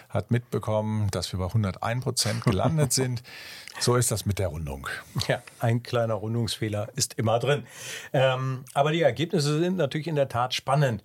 hat 0.10 0.32
mitbekommen, 0.32 1.12
dass 1.12 1.32
wir 1.32 1.38
bei 1.38 1.46
101 1.46 2.04
Prozent 2.04 2.44
gelandet 2.44 2.92
sind. 2.92 3.22
So 3.80 3.96
ist 3.96 4.10
das 4.10 4.26
mit 4.26 4.40
der 4.40 4.48
Rundung. 4.48 4.88
Ja, 5.28 5.44
ein 5.60 5.84
kleiner 5.84 6.16
Rundungsfehler 6.16 6.90
ist 6.96 7.14
immer 7.20 7.38
drin. 7.38 7.68
Ähm, 8.14 8.66
aber 8.74 8.92
die 8.92 9.04
Ergebnisse 9.04 9.60
sind 9.60 9.78
natürlich 9.78 10.08
in 10.08 10.16
der 10.16 10.28
Tat 10.28 10.56
spannend. 10.56 11.04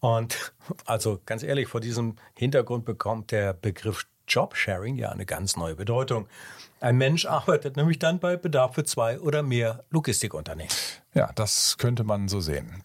Und 0.00 0.54
also 0.86 1.20
ganz 1.26 1.42
ehrlich, 1.42 1.68
vor 1.68 1.82
diesem 1.82 2.16
Hintergrund 2.34 2.86
bekommt 2.86 3.30
der 3.30 3.52
Begriff 3.52 4.06
Jobsharing 4.28 4.96
ja 4.96 5.10
eine 5.10 5.26
ganz 5.26 5.56
neue 5.56 5.74
Bedeutung. 5.74 6.26
Ein 6.80 6.96
Mensch 6.96 7.24
arbeitet 7.26 7.76
nämlich 7.76 7.98
dann 7.98 8.18
bei 8.18 8.36
Bedarf 8.36 8.74
für 8.74 8.84
zwei 8.84 9.18
oder 9.18 9.42
mehr 9.42 9.84
Logistikunternehmen. 9.90 10.72
Ja, 11.14 11.30
das 11.34 11.78
könnte 11.78 12.04
man 12.04 12.28
so 12.28 12.40
sehen. 12.40 12.84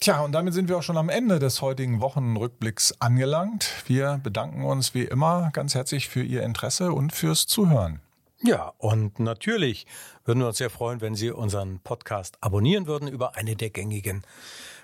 Tja, 0.00 0.20
und 0.20 0.32
damit 0.32 0.54
sind 0.54 0.68
wir 0.68 0.78
auch 0.78 0.82
schon 0.82 0.96
am 0.96 1.08
Ende 1.08 1.38
des 1.38 1.60
heutigen 1.60 2.00
Wochenrückblicks 2.00 3.00
angelangt. 3.00 3.70
Wir 3.86 4.20
bedanken 4.22 4.64
uns 4.64 4.94
wie 4.94 5.04
immer 5.04 5.50
ganz 5.52 5.74
herzlich 5.74 6.08
für 6.08 6.22
Ihr 6.22 6.42
Interesse 6.42 6.92
und 6.92 7.12
fürs 7.12 7.46
Zuhören. 7.46 8.00
Ja, 8.42 8.72
und 8.78 9.18
natürlich 9.18 9.86
würden 10.24 10.40
wir 10.40 10.48
uns 10.48 10.58
sehr 10.58 10.70
freuen, 10.70 11.00
wenn 11.00 11.14
Sie 11.14 11.30
unseren 11.30 11.80
Podcast 11.80 12.36
abonnieren 12.40 12.86
würden 12.86 13.08
über 13.08 13.36
eine 13.36 13.56
der 13.56 13.70
gängigen 13.70 14.22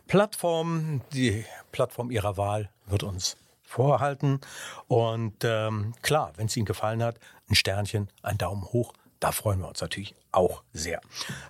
Plattformen. 0.06 1.02
Die 1.12 1.44
Plattform 1.70 2.10
Ihrer 2.10 2.36
Wahl 2.36 2.70
wird 2.86 3.02
uns 3.02 3.36
vorhalten. 3.72 4.40
Und 4.86 5.44
ähm, 5.44 5.94
klar, 6.02 6.32
wenn 6.36 6.46
es 6.46 6.56
Ihnen 6.56 6.66
gefallen 6.66 7.02
hat, 7.02 7.18
ein 7.48 7.54
Sternchen, 7.54 8.08
ein 8.22 8.38
Daumen 8.38 8.64
hoch. 8.64 8.92
Da 9.18 9.32
freuen 9.32 9.60
wir 9.60 9.68
uns 9.68 9.80
natürlich 9.80 10.14
auch 10.32 10.62
sehr. 10.72 11.00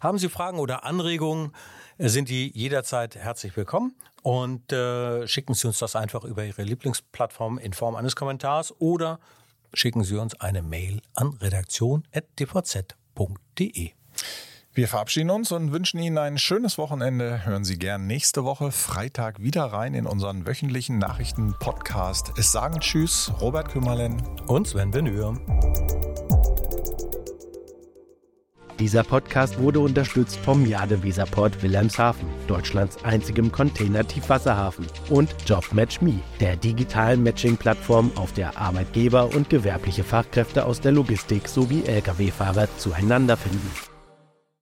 Haben 0.01 0.19
Sie 0.19 0.29
Fragen 0.29 0.59
oder 0.59 0.85
Anregungen, 0.85 1.53
sind 1.99 2.29
die 2.29 2.51
jederzeit 2.55 3.17
herzlich 3.17 3.57
willkommen 3.57 3.95
und 4.23 4.73
äh, 4.73 5.27
schicken 5.27 5.55
Sie 5.55 5.67
uns 5.67 5.79
das 5.79 5.97
einfach 5.97 6.25
über 6.25 6.45
Ihre 6.45 6.63
Lieblingsplattform 6.63 7.59
in 7.59 7.73
Form 7.73 7.97
eines 7.97 8.15
Kommentars 8.17 8.75
oder 8.79 9.19
schicken 9.73 10.05
Sie 10.05 10.17
uns 10.17 10.39
eine 10.41 10.63
Mail 10.63 11.01
an 11.15 11.39
redaktion.dvz.de. 11.41 13.93
Wir 14.75 14.89
verabschieden 14.89 15.29
uns 15.29 15.53
und 15.53 15.71
wünschen 15.71 16.01
Ihnen 16.01 16.17
ein 16.17 16.39
schönes 16.39 16.79
Wochenende. 16.79 17.45
Hören 17.45 17.63
Sie 17.63 17.79
gern 17.79 18.07
nächste 18.07 18.43
Woche 18.45 18.73
Freitag 18.73 19.43
wieder 19.43 19.65
rein 19.65 19.93
in 19.93 20.07
unseren 20.07 20.47
wöchentlichen 20.47 20.97
Nachrichten-Podcast. 20.97 22.33
Es 22.39 22.53
sagen 22.53 22.81
Tschüss, 22.81 23.31
Robert 23.39 23.69
Kümmerlen 23.69 24.17
und 24.47 24.67
Sven 24.67 24.91
Benür. 24.91 25.39
Dieser 28.79 29.05
Podcast 29.05 29.59
wurde 29.59 29.81
unterstützt 29.81 30.39
vom 30.39 30.65
Jade 30.65 31.03
Weserport 31.03 31.63
Wilhelmshaven, 31.63 32.27
Deutschlands 32.47 33.05
einzigem 33.05 33.53
Container-Tiefwasserhafen, 33.53 34.87
und 35.11 35.35
JobMatchMe, 35.47 36.15
der 36.41 36.57
digitalen 36.57 37.23
Matching-Plattform, 37.23 38.11
auf 38.15 38.33
der 38.33 38.57
Arbeitgeber 38.57 39.35
und 39.35 39.51
gewerbliche 39.51 40.03
Fachkräfte 40.03 40.65
aus 40.65 40.81
der 40.81 40.93
Logistik 40.93 41.47
sowie 41.47 41.85
Lkw-Fahrer 41.85 42.69
zueinander 42.79 43.37
finden. 43.37 43.92